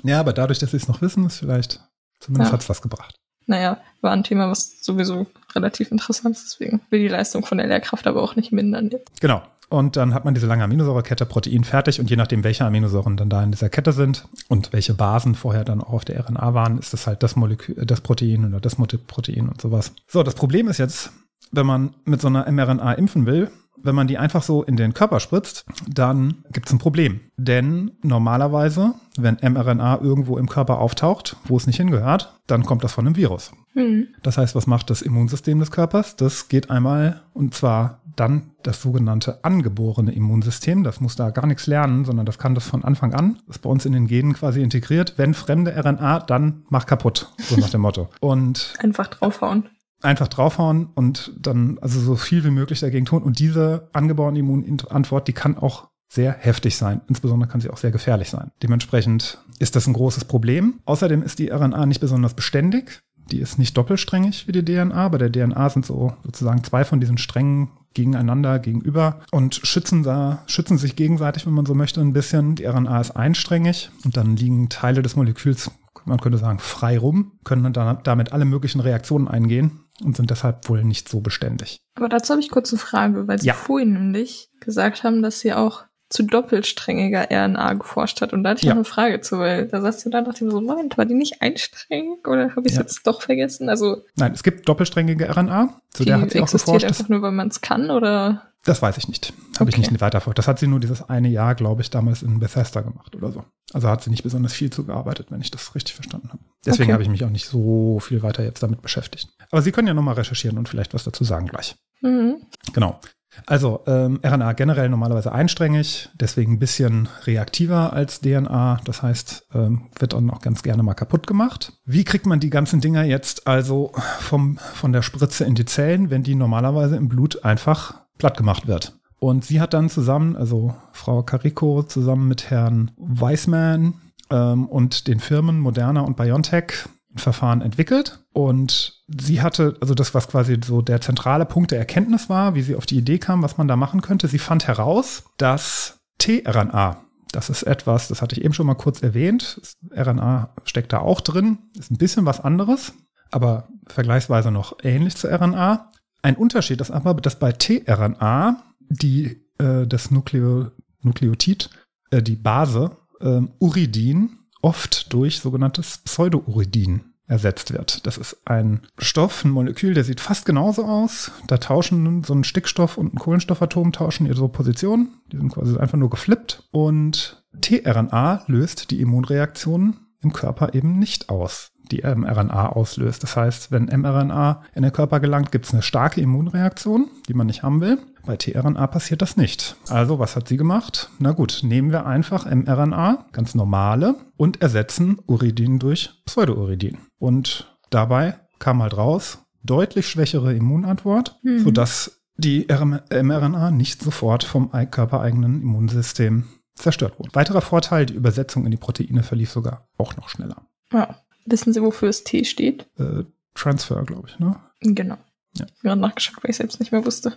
[0.04, 1.80] Ja, aber dadurch, dass sie es noch wissen, ist vielleicht,
[2.20, 2.52] zumindest Ja.
[2.54, 3.14] hat es was gebracht.
[3.46, 6.44] Naja, war ein Thema, was sowieso relativ interessant ist.
[6.44, 9.20] Deswegen will die Leistung von der Lehrkraft aber auch nicht mindern jetzt.
[9.20, 9.42] Genau.
[9.68, 13.30] Und dann hat man diese lange Aminosäurekette Protein fertig und je nachdem, welche Aminosäuren dann
[13.30, 16.78] da in dieser Kette sind und welche Basen vorher dann auch auf der RNA waren,
[16.78, 19.94] ist das halt das Molekül, äh, das Protein oder das Protein und sowas.
[20.08, 21.10] So, das Problem ist jetzt,
[21.52, 23.50] wenn man mit so einer mRNA impfen will,
[23.82, 27.20] wenn man die einfach so in den Körper spritzt, dann gibt es ein Problem.
[27.36, 32.92] Denn normalerweise, wenn mRNA irgendwo im Körper auftaucht, wo es nicht hingehört, dann kommt das
[32.92, 33.52] von einem Virus.
[33.74, 34.08] Hm.
[34.22, 36.16] Das heißt, was macht das Immunsystem des Körpers?
[36.16, 40.84] Das geht einmal, und zwar dann das sogenannte angeborene Immunsystem.
[40.84, 43.38] Das muss da gar nichts lernen, sondern das kann das von Anfang an.
[43.46, 45.14] Das ist bei uns in den Genen quasi integriert.
[45.16, 47.32] Wenn fremde RNA, dann mach kaputt.
[47.38, 48.08] So nach dem Motto.
[48.20, 49.68] Und Einfach draufhauen.
[50.02, 53.22] Einfach draufhauen und dann also so viel wie möglich dagegen tun.
[53.22, 57.00] Und diese angeborene Immunantwort, die kann auch sehr heftig sein.
[57.08, 58.50] Insbesondere kann sie auch sehr gefährlich sein.
[58.62, 60.80] Dementsprechend ist das ein großes Problem.
[60.84, 63.02] Außerdem ist die RNA nicht besonders beständig.
[63.30, 65.08] Die ist nicht doppelsträngig wie die DNA.
[65.08, 70.42] Bei der DNA sind so sozusagen zwei von diesen Strängen gegeneinander gegenüber und schützen da,
[70.46, 72.56] schützen sich gegenseitig, wenn man so möchte, ein bisschen.
[72.56, 75.70] Die RNA ist einsträngig und dann liegen Teile des Moleküls,
[76.04, 80.68] man könnte sagen, frei rum, können dann damit alle möglichen Reaktionen eingehen und sind deshalb
[80.68, 81.78] wohl nicht so beständig.
[81.94, 83.54] Aber dazu habe ich kurz eine Frage, weil Sie Ja.
[83.54, 88.32] vorhin nämlich gesagt haben, dass Sie auch zu doppelsträngiger RNA geforscht hat.
[88.34, 88.70] Und da hatte ich Ja.
[88.74, 90.98] noch eine Frage zu, weil da saß du da und dachte ich mir so, Moment,
[90.98, 92.82] war die nicht einsträngig oder habe ich es Ja.
[92.82, 93.70] jetzt doch vergessen?
[93.70, 96.90] Also Nein, es gibt doppelsträngige RNA, zu die der hat sie auch existiert geforscht.
[96.90, 98.51] Das, einfach nur, weil man es kann oder?
[98.64, 99.32] Das weiß ich nicht.
[99.58, 99.90] Habe ich Okay.
[99.90, 100.20] nicht weiter.
[100.34, 103.44] Das hat sie nur dieses eine Jahr, glaube ich, damals in Bethesda gemacht oder so.
[103.72, 106.38] Also hat sie nicht besonders viel zugearbeitet, wenn ich das richtig verstanden habe.
[106.64, 106.92] Deswegen Okay.
[106.92, 109.28] habe ich mich auch nicht so viel weiter jetzt damit beschäftigt.
[109.50, 111.74] Aber Sie können ja nochmal recherchieren und vielleicht was dazu sagen gleich.
[112.02, 112.36] Mhm.
[112.72, 113.00] Genau.
[113.46, 118.80] Also ähm, RNA generell normalerweise einsträngig, deswegen ein bisschen reaktiver als DNA.
[118.84, 121.72] Das heißt, ähm, wird dann auch ganz gerne mal kaputt gemacht.
[121.86, 126.10] Wie kriegt man die ganzen Dinger jetzt also vom, von der Spritze in die Zellen,
[126.10, 128.98] wenn die normalerweise im Blut einfach platt gemacht wird?
[129.18, 133.94] Und sie hat dann zusammen, also Frau Carico zusammen mit Herrn Weisman
[134.30, 140.14] ähm, und den Firmen Moderna und BioNTech ein Verfahren entwickelt und sie hatte, also das,
[140.14, 143.42] was quasi so der zentrale Punkt der Erkenntnis war, wie sie auf die Idee kam,
[143.42, 148.36] was man da machen könnte, sie fand heraus, dass tRNA, das ist etwas, das hatte
[148.36, 149.60] ich eben schon mal kurz erwähnt,
[149.94, 152.92] RNA steckt da auch drin, ist ein bisschen was anderes,
[153.30, 155.90] aber vergleichsweise noch ähnlich zu RNA.
[156.22, 160.70] Ein Unterschied ist aber, dass bei tRNA die, äh, das Nukleo,
[161.02, 161.68] Nukleotid,
[162.10, 168.06] äh, die Base, ähm, Uridin, oft durch sogenanntes Pseudouridin ersetzt wird.
[168.06, 171.32] Das ist ein Stoff, ein Molekül, der sieht fast genauso aus.
[171.46, 175.08] Da tauschen so ein Stickstoff und ein Kohlenstoffatom tauschen ihre Position.
[175.32, 176.68] Die sind quasi einfach nur geflippt.
[176.70, 183.22] Und tRNA löst die Immunreaktionen im Körper eben nicht aus, die mRNA auslöst.
[183.22, 187.46] Das heißt, wenn mRNA in den Körper gelangt, gibt es eine starke Immunreaktion, die man
[187.48, 187.98] nicht haben will.
[188.24, 189.76] Bei tRNA passiert das nicht.
[189.88, 191.10] Also, was hat sie gemacht?
[191.18, 196.98] Na gut, nehmen wir einfach mRNA, ganz normale, und ersetzen Uridin durch Pseudouridin.
[197.18, 201.60] Und dabei kam halt raus, deutlich schwächere Immunantwort, Mhm.
[201.64, 206.44] sodass die mRNA nicht sofort vom körpereigenen Immunsystem
[206.74, 207.30] zerstört wurde.
[207.34, 210.66] Weiterer Vorteil, die Übersetzung in die Proteine verlief sogar auch noch schneller.
[210.92, 211.16] Ja.
[211.44, 212.88] Wissen Sie, wofür das T steht?
[212.98, 214.56] Äh, Transfer, glaube ich, ne?
[214.80, 215.16] Genau.
[215.16, 215.20] Ja.
[215.54, 217.34] Ich habe gerade nachgeschaut, weil ich selbst nicht mehr wusste.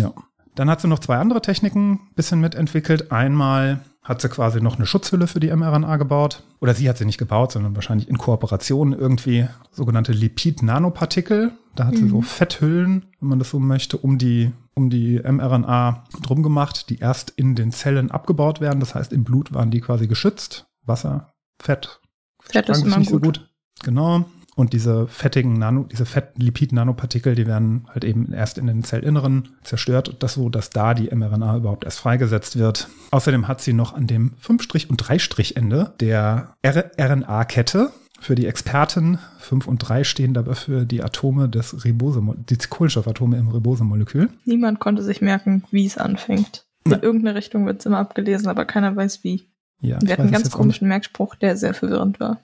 [0.00, 0.12] Ja.
[0.54, 3.10] Dann hat sie noch zwei andere Techniken ein bisschen mitentwickelt.
[3.10, 6.42] Einmal hat sie quasi noch eine Schutzhülle für die mRNA gebaut.
[6.60, 11.52] Oder sie hat sie nicht gebaut, sondern wahrscheinlich in Kooperation irgendwie sogenannte Lipid-Nanopartikel.
[11.74, 16.04] Da hat sie so Fetthüllen, wenn man das so möchte, um die, um die mRNA
[16.22, 18.80] drum gemacht, die erst in den Zellen abgebaut werden.
[18.80, 20.66] Das heißt, im Blut waren die quasi geschützt.
[20.84, 22.00] Wasser, Fett.
[22.40, 23.38] Fett ist immer nicht so gut.
[23.38, 23.50] gut.
[23.82, 24.24] Genau.
[24.56, 30.08] Und diese fettigen Nano, diese Fett-Lipid-Nanopartikel, die werden halt eben erst in den Zellinneren zerstört
[30.08, 32.88] und das so, dass da die mRNA überhaupt erst freigesetzt wird.
[33.10, 37.90] Außerdem hat sie noch an dem 5- und 3-Ende der RNA-Kette
[38.24, 43.36] für die Experten 5 und 3 stehen dabei für die Atome des Ribose, die Kohlenstoffatome
[43.36, 44.30] im Ribosemolekül.
[44.44, 46.66] Niemand konnte sich merken, wie es anfängt.
[46.84, 47.02] In Nein.
[47.02, 49.48] irgendeine Richtung wird es immer abgelesen, aber keiner weiß wie.
[49.80, 52.40] Ja, Wir hatten einen ganz komischen Merkspruch, der sehr verwirrend war.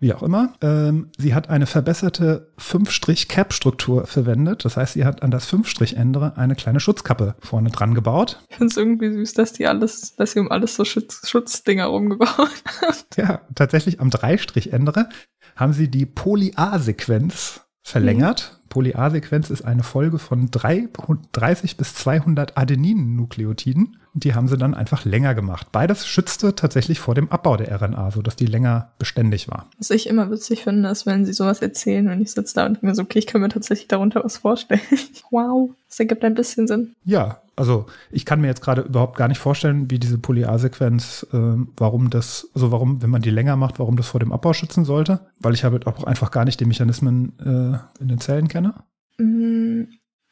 [0.00, 0.52] Wie auch immer.
[0.60, 4.64] Ähm, sie hat eine verbesserte 5-Cap-Struktur verwendet.
[4.64, 8.42] Das heißt, sie hat an das 5-Ende eine kleine Schutzkappe vorne dran gebaut.
[8.48, 11.86] Ich finde es irgendwie süß, dass die alles, dass sie um alles so Schutz, Schutzdinger
[11.86, 12.50] rumgebaut
[12.82, 12.96] haben.
[13.16, 15.08] Ja, tatsächlich am 3-Ende
[15.56, 18.60] haben sie die Poly-A-Sequenz verlängert.
[18.74, 23.98] Poly-A-Sequenz ist eine Folge von 30 bis 200 Adeninen-Nukleotiden.
[24.12, 25.68] Und die haben sie dann einfach länger gemacht.
[25.70, 29.68] Beides schützte tatsächlich vor dem Abbau der RNA, sodass die länger beständig war.
[29.78, 32.74] Was ich immer witzig finde, ist, wenn sie sowas erzählen und ich sitze da und
[32.74, 34.80] denke mir so, okay, ich kann mir tatsächlich darunter was vorstellen.
[35.30, 36.96] wow, das ergibt ein bisschen Sinn.
[37.04, 41.68] Ja, also ich kann mir jetzt gerade überhaupt gar nicht vorstellen, wie diese Poly-A-Sequenz, ähm,
[41.76, 44.84] warum das, also warum, wenn man die länger macht, warum das vor dem Abbau schützen
[44.84, 48.74] sollte, weil ich halt auch einfach gar nicht die Mechanismen äh, in den Zellen kenne.
[49.18, 49.84] Mm,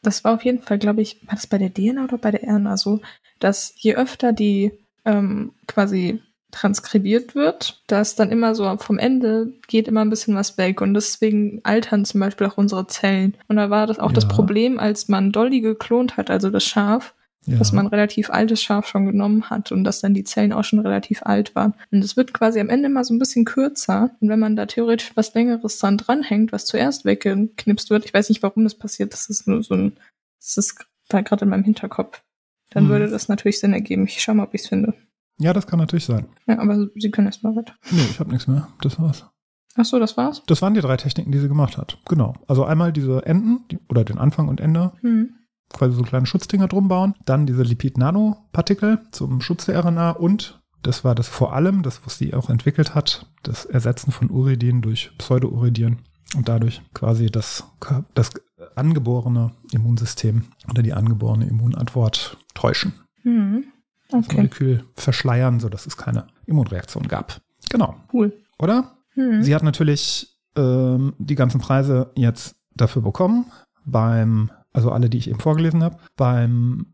[0.03, 2.43] Das war auf jeden Fall, glaube ich, war das bei der DNA oder bei der
[2.43, 3.01] RNA so,
[3.39, 4.73] dass je öfter die
[5.05, 6.21] ähm, quasi
[6.53, 10.95] transkribiert wird, dass dann immer so vom Ende geht immer ein bisschen was weg und
[10.95, 13.35] deswegen altern zum Beispiel auch unsere Zellen.
[13.49, 14.31] Und da war das auch das Ja.
[14.31, 17.15] Problem, als man Dolly geklont hat, also das Schaf,
[17.47, 17.59] Ja.
[17.59, 20.79] dass man relativ altes Schaf schon genommen hat und dass dann die Zellen auch schon
[20.79, 21.75] relativ alt waren.
[21.91, 24.11] Und es wird quasi am Ende mal so ein bisschen kürzer.
[24.21, 28.29] Und wenn man da theoretisch was Längeres dran dranhängt, was zuerst weggeknipst wird, ich weiß
[28.29, 29.97] nicht, warum das passiert, das ist nur so ein,
[30.39, 32.23] das ist da gerade in meinem Hinterkopf,
[32.71, 32.89] dann Mhm.
[32.91, 34.05] würde das natürlich Sinn ergeben.
[34.07, 34.95] Ich schau mal, ob ich es finde.
[35.39, 36.27] Ja, das kann natürlich sein.
[36.47, 37.75] Ja, aber Sie können erst mal weiter.
[37.91, 38.69] Nee, ich habe nichts mehr.
[38.81, 39.27] Das war's.
[39.75, 40.43] Ach so, das war's?
[40.47, 41.99] Das waren die drei Techniken, die sie gemacht hat.
[42.09, 42.35] Genau.
[42.47, 45.31] Also einmal diese Enden die, oder den Anfang und Ende, Hm.
[45.71, 47.15] quasi so kleine Schutzdinger drum bauen.
[47.25, 52.19] Dann diese Lipid-Nanopartikel zum Schutz der RNA und das war das vor allem, das, was
[52.19, 55.99] sie auch entwickelt hat, das Ersetzen von Uridin durch Pseudouridin
[56.37, 57.65] und dadurch quasi das,
[58.15, 58.31] das
[58.75, 62.93] angeborene Immunsystem oder die angeborene Immunantwort täuschen.
[63.23, 63.65] Hm.
[64.13, 67.41] Das Okay, Molekül verschleiern, sodass es keine Immunreaktion gab.
[67.71, 67.97] Genau.
[68.13, 68.33] cool.
[68.59, 68.93] Oder?
[69.15, 69.43] Hm.
[69.43, 73.47] Sie hat natürlich ähm, die ganzen Preise jetzt dafür bekommen,
[73.85, 75.97] beim, also alle, die ich eben vorgelesen habe.
[76.17, 76.87] Beim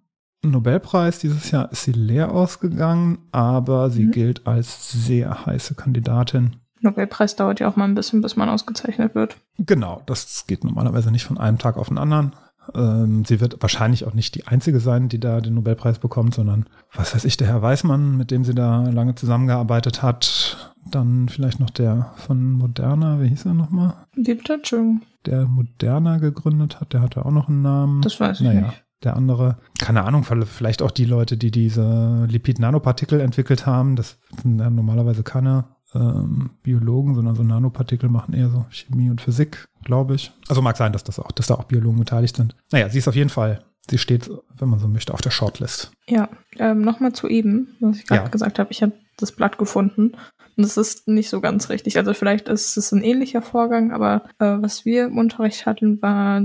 [0.43, 4.11] Nobelpreis dieses Jahr ist sie leer ausgegangen, aber sie Mhm.
[4.13, 6.57] gilt als sehr heiße Kandidatin.
[6.81, 9.37] Nobelpreis dauert ja auch mal ein bisschen, bis man ausgezeichnet wird.
[9.59, 12.37] Genau, das geht normalerweise nicht von einem Tag auf den anderen.
[12.75, 16.67] Ähm, sie wird wahrscheinlich auch nicht die einzige sein, die da den Nobelpreis bekommt, sondern
[16.95, 20.75] was weiß ich, der Herr Weißmann, mit dem sie da lange zusammengearbeitet hat.
[20.91, 23.95] Dann vielleicht noch der von Moderna, wie hieß er nochmal?
[24.17, 28.03] Die Entschuldigung, der Moderna gegründet hat, der hatte auch noch einen Namen.
[28.03, 28.85] das weiß ich naja, nicht.
[29.05, 33.97] der andere, keine Ahnung, vielleicht auch die Leute, die diese Lipid-Nanopartikel entwickelt haben.
[33.97, 35.65] Das sind ja normalerweise keine
[35.95, 40.33] ähm, Biologen, sondern so Nanopartikel machen eher so Chemie und Physik, glaube ich.
[40.49, 42.55] Also mag sein, dass das auch, dass da auch Biologen beteiligt sind.
[42.73, 45.93] Naja, sie ist auf jeden Fall, sie steht, wenn man so möchte, auf der Shortlist.
[46.09, 46.29] Ja,
[46.59, 48.29] ähm, nochmal zu eben, was ich gerade Ja.
[48.29, 48.71] gesagt habe.
[48.71, 50.13] Ich habe das Blatt gefunden
[50.57, 51.97] und es ist nicht so ganz richtig.
[51.97, 56.43] Also vielleicht ist es ein ähnlicher Vorgang, aber äh, was wir im Unterricht hatten, war,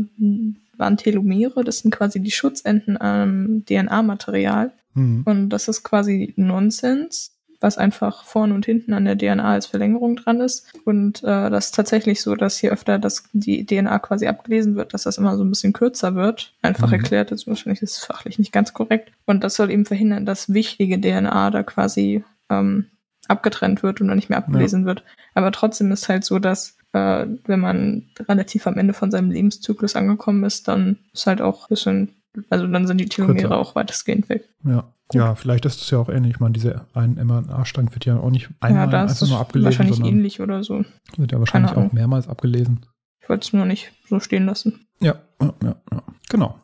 [0.78, 1.64] waren Telomere.
[1.64, 4.72] Das sind quasi die Schutzenden am DNA-Material.
[4.94, 5.24] Hm.
[5.26, 7.33] Und das ist quasi Nonsens,
[7.64, 10.72] was einfach vorne und hinten an der DNA als Verlängerung dran ist.
[10.86, 14.94] Und äh, das ist tatsächlich so, dass hier öfter das, die DNA quasi abgelesen wird,
[14.94, 16.54] dass das immer so ein bisschen kürzer wird.
[16.62, 16.94] Einfach Mhm.
[16.96, 19.12] erklärt, jetzt wahrscheinlich ist es fachlich nicht ganz korrekt.
[19.26, 22.86] Und das soll eben verhindern, dass wichtige DNA da quasi ähm,
[23.30, 25.04] abgetrennt wird und dann nicht mehr abgelesen wird.
[25.34, 29.96] Aber trotzdem ist halt so, dass äh, wenn man relativ am Ende von seinem Lebenszyklus
[29.96, 32.10] angekommen ist, dann ist halt auch ein bisschen,
[32.50, 34.50] also dann sind die Telomere auch weitestgehend weg.
[34.66, 34.84] Ja.
[35.14, 36.34] Ja, vielleicht ist es ja auch ähnlich.
[36.34, 39.96] Ich meine, diese ein mRNA-Strang wird ja auch nicht einmal ja, einfach nur abgelesen, wahrscheinlich
[39.96, 40.84] sondern ähnlich oder so.
[41.18, 42.86] wird ja wahrscheinlich auch mehrmals abgelesen.
[43.22, 44.86] Ich wollte es nur nicht so stehen lassen.
[45.00, 46.04] Ja, ja, ja, ja.
[46.30, 46.60] Genau.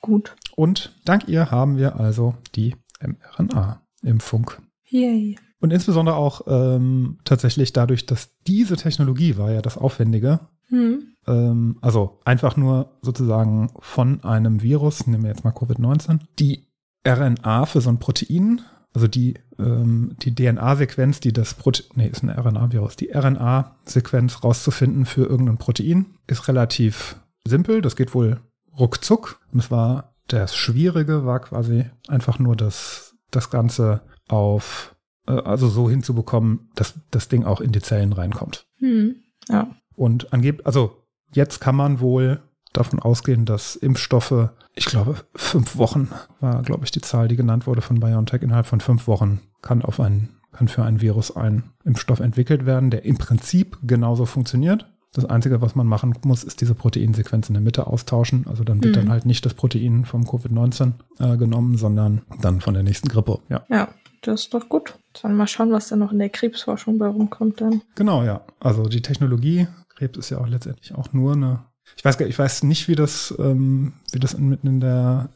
[0.00, 0.36] Gut.
[0.54, 4.50] Und dank ihr haben wir also die mRNA-Impfung.
[4.88, 5.36] Yay.
[5.60, 10.40] Und insbesondere auch ähm, tatsächlich dadurch, dass diese Technologie war ja das Aufwendige.
[10.68, 11.14] Hm.
[11.26, 16.66] Ähm, also einfach nur sozusagen von einem Virus, nehmen wir jetzt mal Covid-19, die
[17.06, 18.62] RNA für so ein Protein,
[18.94, 25.04] also die, ähm, die DNA-Sequenz, die das Protein, nee, ist ein RNA-Virus, die RNA-Sequenz rauszufinden
[25.04, 27.82] für irgendein Protein, ist relativ simpel.
[27.82, 28.40] Das geht wohl
[28.78, 29.40] ruckzuck.
[29.52, 34.96] Und es war, das Schwierige war quasi einfach nur das, das Ganze auf,
[35.26, 38.66] äh, also so hinzubekommen, dass das Ding auch in die Zellen reinkommt.
[38.78, 39.16] Hm.
[39.48, 39.74] Ja.
[39.96, 42.40] Und angeblich, also jetzt kann man wohl
[42.74, 46.10] davon ausgehen, dass Impfstoffe, ich glaube, fünf Wochen
[46.40, 48.42] war, glaube ich, die Zahl, die genannt wurde von BioNTech.
[48.42, 52.90] Innerhalb von fünf Wochen kann auf ein, kann für ein Virus ein Impfstoff entwickelt werden,
[52.90, 54.86] der im Prinzip genauso funktioniert.
[55.12, 58.46] Das Einzige, was man machen muss, ist diese Proteinsequenz in der Mitte austauschen.
[58.48, 59.00] Also dann wird Mhm.
[59.00, 63.38] dann halt nicht das Protein vom Covid-19 äh, genommen, sondern dann von der nächsten Grippe.
[63.48, 63.64] Ja.
[63.70, 63.88] Ja,
[64.22, 64.98] das ist doch gut.
[65.22, 67.82] Dann mal schauen, was da noch in der Krebsforschung bei rumkommt dann.
[67.94, 68.40] Genau, ja.
[68.58, 71.60] Also die Technologie, Krebs ist ja auch letztendlich auch nur eine.
[71.96, 75.28] Ich weiß ich weiß nicht, wie das, ähm, wie das mitten in der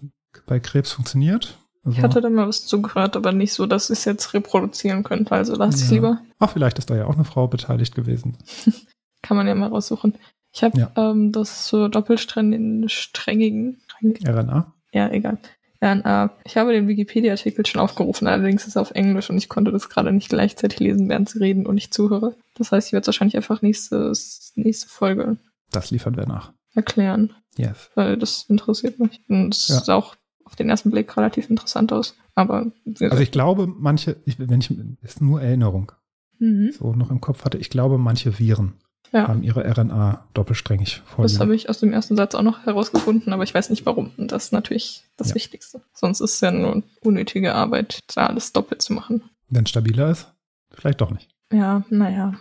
[0.47, 1.57] bei Krebs funktioniert.
[1.85, 5.03] Also, Ich hatte da mal was zugehört, aber nicht so, dass ich es jetzt reproduzieren
[5.05, 5.33] könnte.
[5.33, 5.95] Also lass ich Ja.
[5.95, 6.21] lieber.
[6.39, 8.37] ach, vielleicht ist da ja auch eine Frau beteiligt gewesen.
[9.23, 10.15] Kann man ja mal raussuchen.
[10.53, 10.91] Ich habe Ja.
[10.97, 14.73] ähm, das so doppelsträngigen, strängigen, RNA.
[14.93, 15.39] ja, egal.
[15.83, 16.31] RNA.
[16.45, 19.89] Ich habe den Wikipedia-Artikel schon aufgerufen, allerdings ist er auf Englisch und ich konnte das
[19.89, 22.35] gerade nicht gleichzeitig lesen, während sie reden und ich zuhöre.
[22.57, 25.37] Das heißt, ich werde es wahrscheinlich einfach nächstes, nächste Folge
[25.71, 26.53] Das liefern wir nach.
[26.75, 27.91] erklären, Yes.
[27.95, 29.21] weil das interessiert mich.
[29.29, 29.81] Und es Ja.
[29.81, 30.15] sah auch
[30.45, 32.15] auf den ersten Blick relativ interessant aus.
[32.35, 34.71] Aber Also ich glaube, manche, ich, wenn ich,
[35.03, 35.91] ist nur Erinnerung,
[36.39, 36.71] mhm.
[36.73, 38.75] so noch im Kopf hatte, ich glaube, manche Viren
[39.13, 39.27] ja.
[39.27, 41.41] haben ihre RNA doppelsträngig Das vorliegen.
[41.41, 44.13] habe ich aus dem ersten Satz auch noch herausgefunden, aber ich weiß nicht warum.
[44.17, 45.35] Und das ist natürlich das Ja.
[45.35, 45.81] Wichtigste.
[45.95, 49.23] Sonst ist es ja nur unnötige Arbeit, da alles doppelt zu machen.
[49.49, 50.33] Wenn es stabiler ist,
[50.71, 51.29] vielleicht doch nicht.
[51.53, 52.35] Ja, naja.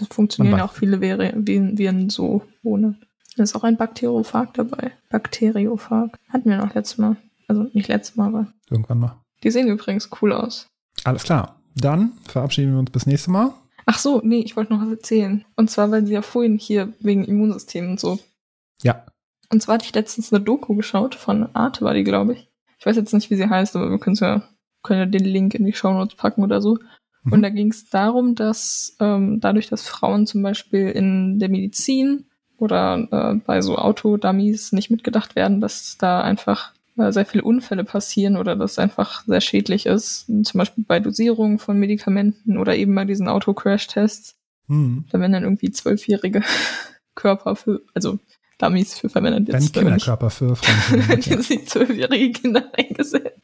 [0.00, 2.98] Es funktionieren auch viele Viren, Viren, Viren so ohne.
[3.36, 4.92] Da ist auch ein Bakteriophag dabei.
[5.10, 6.18] Bakteriophag.
[6.28, 7.16] Hatten wir noch letztes Mal.
[7.48, 9.16] Also nicht letztes Mal, aber Irgendwann mal.
[9.42, 10.66] die sehen übrigens cool aus.
[11.04, 11.60] Alles klar.
[11.74, 13.52] Dann verabschieden wir uns bis nächste Mal.
[13.86, 15.44] Ach so, nee, ich wollte noch was erzählen.
[15.56, 18.18] Und zwar, weil sie ja vorhin hier wegen Immunsystem und so
[18.82, 19.04] Ja.
[19.50, 22.48] Und zwar hatte ich letztens eine Doku geschaut, von Arte war die, glaube ich.
[22.78, 24.42] Ich weiß jetzt nicht, wie sie heißt, aber wir können ja,
[24.82, 26.78] können ja den Link in die Shownotes packen oder so.
[27.24, 27.32] Mhm.
[27.32, 32.26] Und da ging es darum, dass ähm, dadurch, dass Frauen zum Beispiel in der Medizin
[32.58, 37.84] oder äh, bei so Autodummies nicht mitgedacht werden, dass da einfach äh, sehr viele Unfälle
[37.84, 40.26] passieren oder das einfach sehr schädlich ist.
[40.26, 44.36] Zum Beispiel bei Dosierung von Medikamenten oder eben bei diesen Auto-Crash-Tests.
[44.68, 45.04] Hm.
[45.10, 46.42] Da werden dann irgendwie zwölfjährige
[47.14, 48.18] Körper für, also
[48.62, 49.48] Dummies für verwendet.
[49.48, 51.20] Jetzt, nicht- Kinderkörper für Frauen.
[51.20, 53.36] die zwölfjährige Kinder eingesetzt.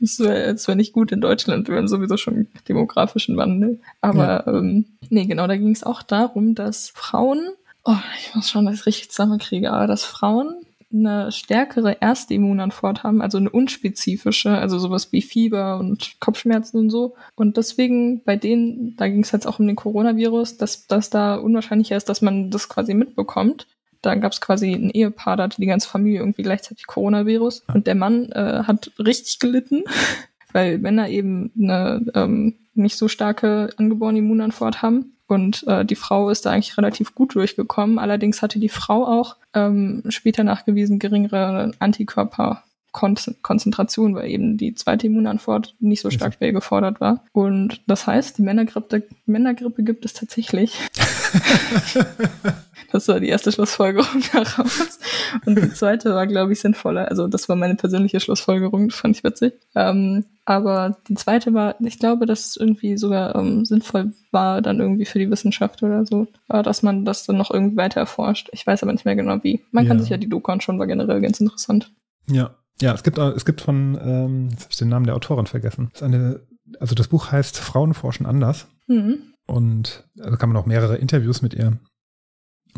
[0.00, 1.68] Das wäre das wär nicht gut in Deutschland.
[1.68, 3.80] Wir haben sowieso schon demografischen Wandel.
[4.00, 7.40] Aber ähm, nee, genau, da ging es auch darum, dass Frauen,
[7.84, 10.54] oh, ich muss schauen, dass ich richtig zusammenkriege, aber dass Frauen
[10.92, 16.90] eine stärkere erste Immunantwort haben, also eine unspezifische, also sowas wie Fieber und Kopfschmerzen und
[16.90, 17.14] so.
[17.34, 21.34] Und deswegen bei denen, da ging es jetzt auch um den Coronavirus, dass das da
[21.34, 23.66] unwahrscheinlicher ist, dass man das quasi mitbekommt.
[24.04, 27.62] Da gab es quasi ein Ehepaar, da hatte die ganze Familie irgendwie gleichzeitig Coronavirus.
[27.72, 29.84] Und der Mann äh, hat richtig gelitten,
[30.52, 35.12] weil Männer eben eine ähm, nicht so starke angeborene Immunantwort haben.
[35.26, 37.98] Und äh, die Frau ist da eigentlich relativ gut durchgekommen.
[37.98, 45.74] Allerdings hatte die Frau auch ähm, später nachgewiesen geringere Antikörperkonzentration, weil eben die zweite Immunantwort
[45.80, 47.24] nicht so stark ihr gefordert war.
[47.32, 50.78] Und das heißt, die Männergrippe, Männergrippe gibt es tatsächlich.
[52.94, 55.00] Das war die erste Schlussfolgerung daraus.
[55.44, 57.08] Und die zweite war, glaube ich, sinnvoller.
[57.08, 59.54] Also das war meine persönliche Schlussfolgerung, fand ich witzig.
[59.74, 64.78] Ähm, aber die zweite war, ich glaube, dass es irgendwie sogar ähm, sinnvoll war, dann
[64.78, 68.48] irgendwie für die Wissenschaft oder so, äh, dass man das dann noch irgendwie weiter erforscht.
[68.52, 69.64] Ich weiß aber nicht mehr genau wie.
[69.72, 70.02] Man kann Ja.
[70.02, 71.90] sich ja die Doku anschauen, war generell ganz interessant.
[72.30, 72.54] Ja.
[72.80, 75.46] Ja, es gibt, auch- es gibt von, ähm, jetzt habe ich den Namen der Autorin
[75.46, 75.88] vergessen.
[75.92, 76.40] Das ist eine,
[76.78, 78.68] also das Buch heißt Frauen forschen anders.
[78.86, 79.18] Mhm.
[79.46, 81.78] Und da kann man auch mehrere Interviews mit ihr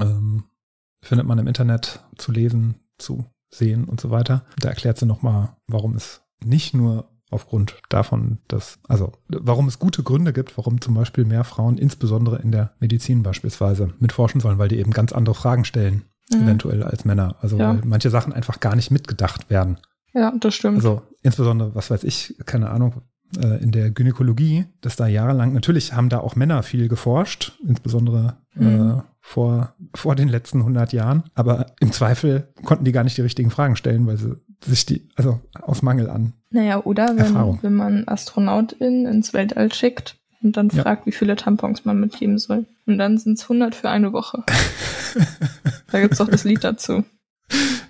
[0.01, 0.45] ähm,
[1.03, 4.45] findet man im Internet zu lesen, zu sehen und so weiter.
[4.59, 10.03] Da erklärt sie nochmal, warum es nicht nur aufgrund davon, dass, also warum es gute
[10.03, 14.69] Gründe gibt, warum zum Beispiel mehr Frauen, insbesondere in der Medizin beispielsweise, mitforschen sollen, weil
[14.69, 16.43] die eben ganz andere Fragen stellen, Mhm.
[16.43, 17.37] eventuell als Männer.
[17.41, 17.71] Also Ja.
[17.71, 19.79] weil manche Sachen einfach gar nicht mitgedacht werden.
[20.13, 20.77] Ja, das stimmt.
[20.77, 23.03] Also insbesondere, was weiß ich, keine Ahnung,
[23.41, 28.37] äh, in der Gynäkologie, dass da jahrelang, natürlich haben da auch Männer viel geforscht, insbesondere
[28.59, 29.03] äh, Mhm.
[29.21, 33.51] vor, vor den letzten 100 Jahren, aber im Zweifel konnten die gar nicht die richtigen
[33.51, 36.33] Fragen stellen, weil sie sich die, also aus Mangel an.
[36.51, 40.83] Naja, oder wenn, wenn man Astronautin ins Weltall schickt und dann Ja.
[40.83, 42.65] fragt, wie viele Tampons man mitgeben soll.
[42.87, 44.43] Und dann sind es 100 für eine Woche.
[45.93, 47.05] Da gibt's doch das Lied dazu.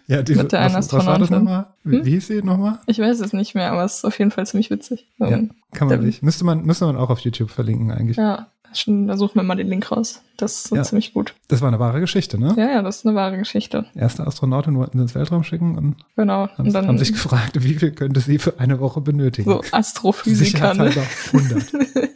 [0.08, 1.44] Ja, diese, Mit der einen was, was war das Astronautin.
[1.44, 1.66] nochmal?
[1.84, 2.04] Wie, Hm?
[2.06, 2.78] wie hieß sie nochmal?
[2.86, 5.06] Ich weiß es nicht mehr, aber es ist auf jeden Fall ziemlich witzig.
[5.18, 6.22] Ja, Ähm, kann man nicht.
[6.22, 8.16] Müsste man, müsste man auch auf YouTube verlinken eigentlich.
[8.16, 10.20] ja schon, da suchen wir mal den Link raus.
[10.36, 10.82] Das ist so Ja.
[10.82, 11.34] ziemlich gut.
[11.48, 12.52] Das war eine wahre Geschichte, ne?
[12.58, 13.86] Ja, ja, das ist eine wahre Geschichte.
[13.94, 16.48] Erste Astronautin wollten sie ins Weltraum schicken und Genau.
[16.48, 19.48] haben, Und dann haben sich gefragt, wie viel könnte sie für eine Woche benötigen.
[19.50, 20.74] so Astrophysiker.
[20.74, 20.90] Ne?
[20.90, 22.10] Sicherheitshalber 100.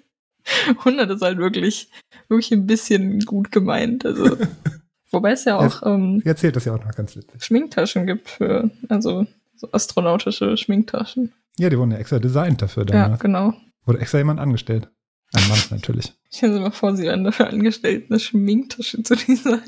[0.84, 1.88] 100 ist halt wirklich,
[2.28, 4.04] wirklich ein bisschen gut gemeint.
[4.04, 4.36] Also,
[5.10, 7.42] wobei es ja auch ähm, Sie erzählt das ja auch noch ganz witzig.
[7.44, 11.32] Schminktaschen gibt für, also so astronautische Schminktaschen.
[11.58, 13.20] Ja, die wurden ja extra designt dafür Ja, damals.
[13.20, 13.54] genau.
[13.84, 14.88] Wurde extra jemand angestellt.
[15.32, 16.12] Ein Mann natürlich.
[16.32, 19.60] Stellen Sie mal vor, Sie werden dafür angestellt, eine Schminktasche zu designen.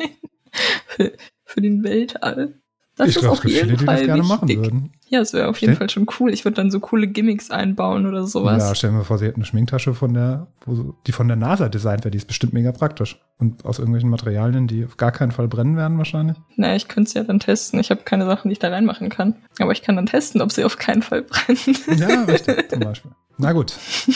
[0.87, 1.13] für,
[1.45, 2.61] für den Weltall.
[2.97, 4.93] Das ich ist glaube, auf jeden viele, die Fall das gerne machen würden.
[5.09, 6.31] Ja, es wäre auf jeden Stell- Fall schon cool.
[6.33, 8.77] Ich würde dann so coole Gimmicks einbauen oder Ja, sowas.
[8.79, 12.05] stellen wir vor, sie hätten eine Schminktasche von der, wo, die von der NASA designt
[12.05, 13.19] wäre, die ist bestimmt mega praktisch.
[13.39, 16.37] Und aus irgendwelchen Materialien, die auf gar keinen Fall brennen werden wahrscheinlich.
[16.57, 17.81] naja, ich könnte es ja dann testen.
[17.81, 19.37] Ich habe keine Sachen, die ich da reinmachen kann.
[19.59, 21.77] Aber ich kann dann testen, ob sie auf keinen Fall brennen.
[21.97, 23.11] Ja, richtig, zum Beispiel.
[23.39, 23.75] Na gut.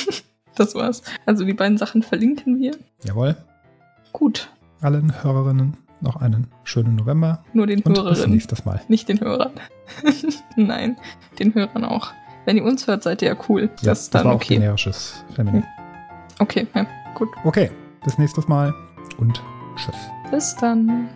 [0.59, 1.03] Das war's.
[1.27, 2.71] Also die beiden Sachen verlinken wir.
[3.05, 3.37] Jawohl.
[4.13, 4.49] Gut.
[4.81, 8.81] Allen Hörerinnen noch einen schönen November Nur den und bis nächstes Mal.
[8.89, 9.53] Nicht den Hörern.
[10.57, 10.97] Nein,
[11.39, 12.13] den Hörern auch.
[12.45, 13.63] Wenn ihr uns hört, seid ihr ja cool.
[13.81, 14.55] Ja, das ist dann war auch okay.
[14.55, 15.65] generisches Feminin.
[16.39, 17.29] Okay, ja, gut.
[17.45, 17.71] Okay,
[18.05, 18.73] bis nächstes Mal
[19.19, 19.43] und
[19.77, 19.97] tschüss.
[20.31, 21.09] Bis dann.